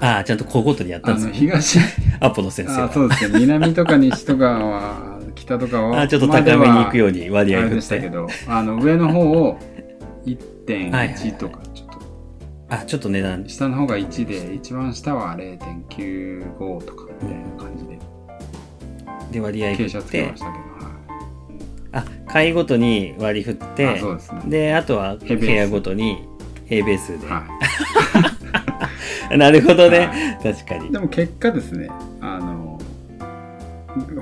[0.00, 1.78] ああちゃんと小ごとにやったんですよ、ね、東。
[2.20, 3.38] アポの先生あはそうですね。
[3.40, 11.98] 南とか西とかは北とかは あちょっと高めに行くように割合振っまではあれでしたけてどあの上の方をはいはいはい1.1とかちょっと。
[12.70, 13.44] あちょっと値段。
[13.48, 17.98] 下の方が1で一番下は0.95とかみたいな感じで。
[19.32, 20.71] で割合振傾斜つけましたけど、はい
[21.92, 24.42] あ階ごとに割り振ってあそうですね。
[24.46, 26.26] であとは部屋ごとに
[26.66, 27.44] 平米数で、は
[29.36, 30.88] なるほどね、は確かに。
[30.88, 31.88] い、でも結果ですね
[32.20, 32.80] あの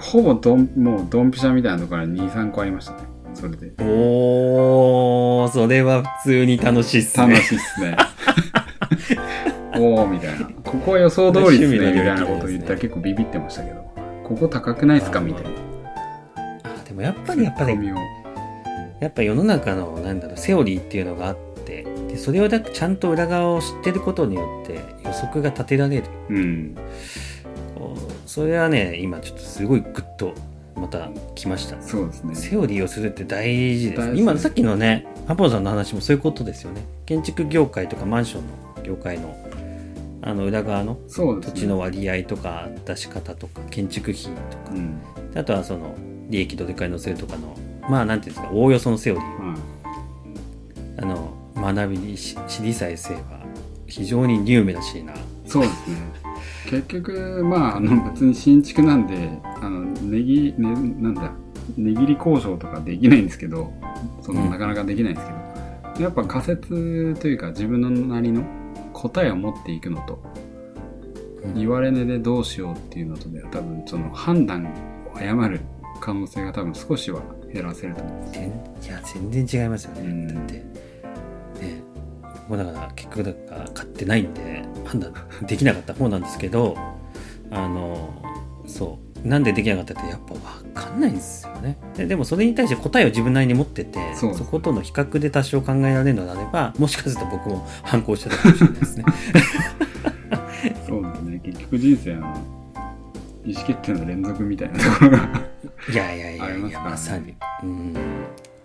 [0.01, 2.99] ほぼドンもうドンピシャみたいなところに23個ありましたね。
[3.35, 3.73] それで。
[3.79, 7.97] おーそれは普通に楽しいっす楽ねしいっすね。
[9.79, 10.47] おおみたいな。
[10.65, 11.93] ここは予想通りですね。
[11.93, 13.81] みたいなことを言ったら結構ビビってましたけど。
[14.25, 15.51] ここ高くないっすかみたいな
[17.01, 17.97] もやっぱりやっぱりツッコミを。
[19.01, 24.75] やっぱ世の中のなんだろうセオリーっていうのがあってでそれをだちゃんと裏側を知ってることによって
[25.05, 26.05] 予測が立てられる。
[26.29, 26.77] うん。
[28.27, 30.35] それはね今ちょっとすごいグッと
[30.77, 32.35] また来ましたそうですね。
[32.35, 34.21] セオリーをするって大事です大事。
[34.21, 36.85] 今さっきのねアポロさんの話もそういうことですよね。
[37.07, 38.43] 建築業界とかマンション
[38.77, 39.35] の業界の
[40.23, 44.35] あの裏側の土地の割合とか出し方とか建築費とか。
[44.73, 45.01] うん。
[45.33, 45.95] であとはその
[46.31, 47.57] 利益どれくらい乗せるとかの
[47.89, 53.41] まあなんていうんですかおおよそのセオリーはいあの学びにし知りさえせえば
[53.87, 55.13] 非常にニューメらしいな。
[55.47, 55.97] そうですね。
[56.67, 61.33] 結局まああの別に新築なんであのねぎ、ね、なんだ
[61.77, 63.73] 値切り交渉とかできないんですけど
[64.23, 64.51] そのうん。
[64.51, 68.45] なかなかできないんですけど、やっぱ仮説というか自分のなりの
[68.93, 70.23] 答えを持っていくのと
[71.45, 71.55] うん。
[71.55, 74.67] 言われ値でどうしようっていうのとでは多分その判断
[75.13, 75.61] を誤る
[76.01, 77.23] 可能性が多分少しは
[77.53, 78.51] 減らせると思うんです全い
[78.89, 80.29] や全然違いますよね、うん。
[80.29, 80.65] だってね
[82.49, 85.13] もうだから結局だから買ってないんで判断
[85.47, 86.77] できなかった方なんですけど
[87.51, 88.11] あの
[88.67, 91.77] そうなんでできなかったってやっぱ分かんないんですよね。
[91.95, 99.05] ででもそれに対して答えを自分なりに持っててそことの比較で多少考えられるのであればもしかすると僕も反抗してたかもしれないですね。
[100.89, 101.41] そうですね。
[101.45, 102.35] 結局人生の
[103.45, 105.43] 意思決定の連続みたいなところが
[105.89, 107.35] いやいやいやいやまさに。
[107.63, 107.95] うん。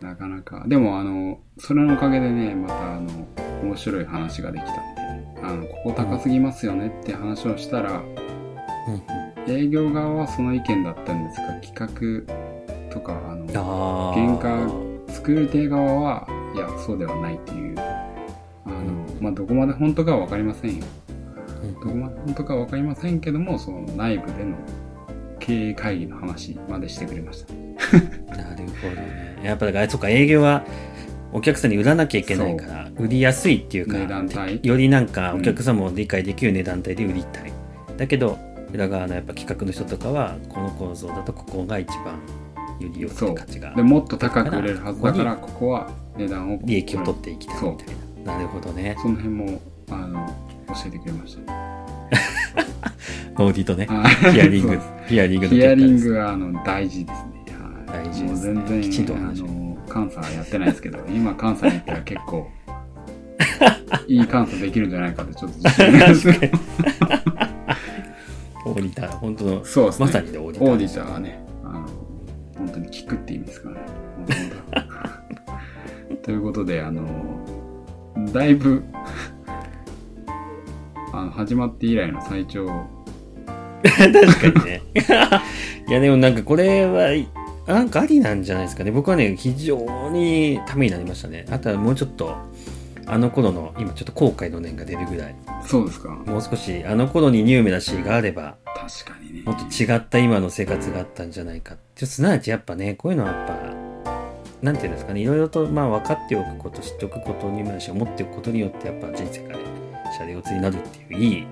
[0.02, 0.64] なかなか。
[0.68, 3.28] でも、あの、それのおかげでね、また、あの、
[3.64, 8.94] 面白い話ができたんで、あの、ここ高すぎますよねって話をしたら、うん。
[8.94, 13.46] うん営業側はその意見だったんですが、企画とか、あの、
[14.14, 14.38] 原
[15.08, 20.86] 価作る手側は、いや、そうではないっていう、あの、まあ、どこまで本当かはわかりませんよ。
[21.64, 21.74] うん。
[21.76, 24.58] どこまで本当かはわかりませんけども、その内部での
[25.46, 27.54] 経営会議の話までしてくれました。
[28.36, 29.40] なるほどね。
[29.44, 30.66] やっぱだから、そうか、営業は
[31.32, 33.98] お客さんに売らなきゃいけないから、売りやすいっていうか、
[34.64, 37.54] よりなんかお客さんも理解できる値段帯で売りたい。
[37.98, 38.40] だけど、
[38.74, 42.20] 裏側のやっぱ企画の人とかは、この構造だとここが一番
[42.80, 46.60] よりよくそう価値がで、もっと高く売れるはずだかだら、ここは値段を。
[46.64, 47.88] 利益を取っていきたいみたい
[48.26, 48.34] な。
[48.34, 48.96] なるほどね。
[49.00, 50.26] その辺も、あの、
[50.70, 51.54] 教えてくれました。
[53.38, 57.36] オーディとね、あヒアリングヒアリングのヒアリングはあの大事ですね。
[57.60, 62.50] はい、大事ですねもう全然、きちんとおあの、監査やってないですけど、今監査に行ったら結構、
[64.08, 66.52] いい監査できるんじゃないかってちょっと自信がありますね。
[68.66, 70.06] オーディター、本当の、そうですね。
[70.06, 71.88] まさにねオーディターオーディターはね、あの、
[72.58, 73.82] 本当に聞くって意味ですからね。
[76.24, 77.04] ということで、あの、
[78.32, 78.84] だいぶ、
[81.12, 82.66] あの、始まって以来の最長
[83.84, 84.82] 確かにね。
[85.88, 87.10] いや、でもなんかこれは、
[87.68, 88.92] なんかありなんじゃないですかね。
[88.92, 91.46] 僕はね、非常にためになりましたね。
[91.50, 92.36] あとはもうちょっと、
[93.08, 96.10] あの頃の、今ちょっと後悔の念が出るぐらい、そうですか。
[96.10, 99.44] もう少し、あの頃にニューメラシーがあれば、確かにね。
[99.46, 101.76] もっと違った今の生活があったんじゃないか。
[101.96, 104.12] ちょすなわちやっぱね、こういうのはやっぱ、
[104.62, 109.64] なんていうんですかね、いろいろとまあ分かっておくこと、知っておくこと、ニューメラシーを持っておくことによって、やっぱ人生がね、
[110.18, 111.48] 車両になるっていう、いい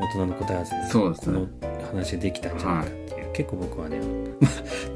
[0.00, 4.00] 大人の答え合わせでそうですねこの話でできたんじゃないかっていう、結構僕はね、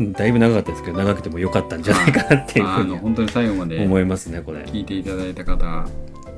[0.13, 4.61] だいぶ長かったですけど、長くても良かったんじゃないかなっていうふうあの、本当に最後までに思いますね、これ。
[4.61, 5.87] 聞いていただいた方、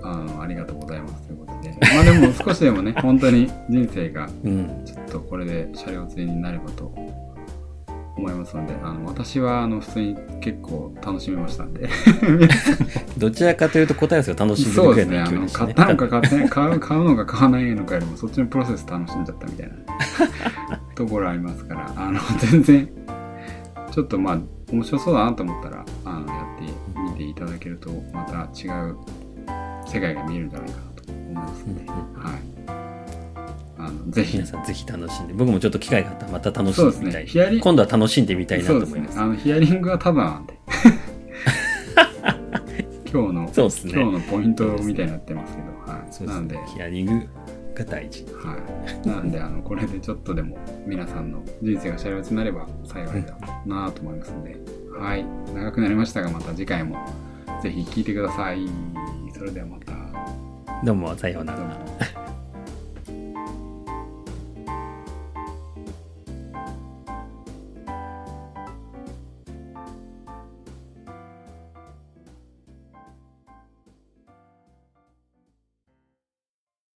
[0.02, 1.76] あの、ありがとうございますということで。
[1.94, 4.82] まあでも少しでもね、本当に人生がうん。
[4.84, 6.92] ちょっとこれで車両通になればと
[8.18, 11.88] 思いますので、あの、私はあの、普通に結構楽しめましたんで。
[13.16, 15.18] どちらかというと答え合わせを楽しんでるぐそうですね。
[15.18, 15.74] あの、らいの勢いでしたね。
[15.74, 19.74] 買ったのか買って買う、買うのか買わないのかよりも、そっちのプロセス楽しんじゃったみたいな
[20.94, 22.88] ところありますから、あの、 全然、
[23.92, 24.38] ちょっとまあ、
[24.72, 28.96] 面白そうだなと思ったら、あの、やってみていただけると、また違う
[29.86, 32.57] 世界が見えるんじゃないかなと思いますので、はい。
[33.78, 37.30] あのぜひ皆さんぜひ楽しんで僕もちょっと機会があったらまた楽しそうんですでみたい、ね。
[37.30, 38.94] ヒアリング今度は楽しんでみたいなとそうです。
[38.94, 39.22] 思いますね。
[39.22, 40.58] あのヒアリングはただなんで。
[43.10, 43.92] 今日のそうですね。
[43.94, 46.56] 今日のポイントみたいになってますけど、はい、そうですなんで。
[46.56, 47.26] ねヒアリング
[47.74, 48.26] が大事。
[48.34, 48.56] は
[49.04, 54.56] い、なんであのこれでちょっとでも皆さんの人生が幸せになれば幸いだなと思いますので、
[54.98, 55.24] はい。
[55.54, 56.96] 長くなりましたがまた次回も
[57.62, 58.68] ぜひ聞いてください。
[59.32, 59.92] それではまた。
[60.84, 62.17] どうもさようなら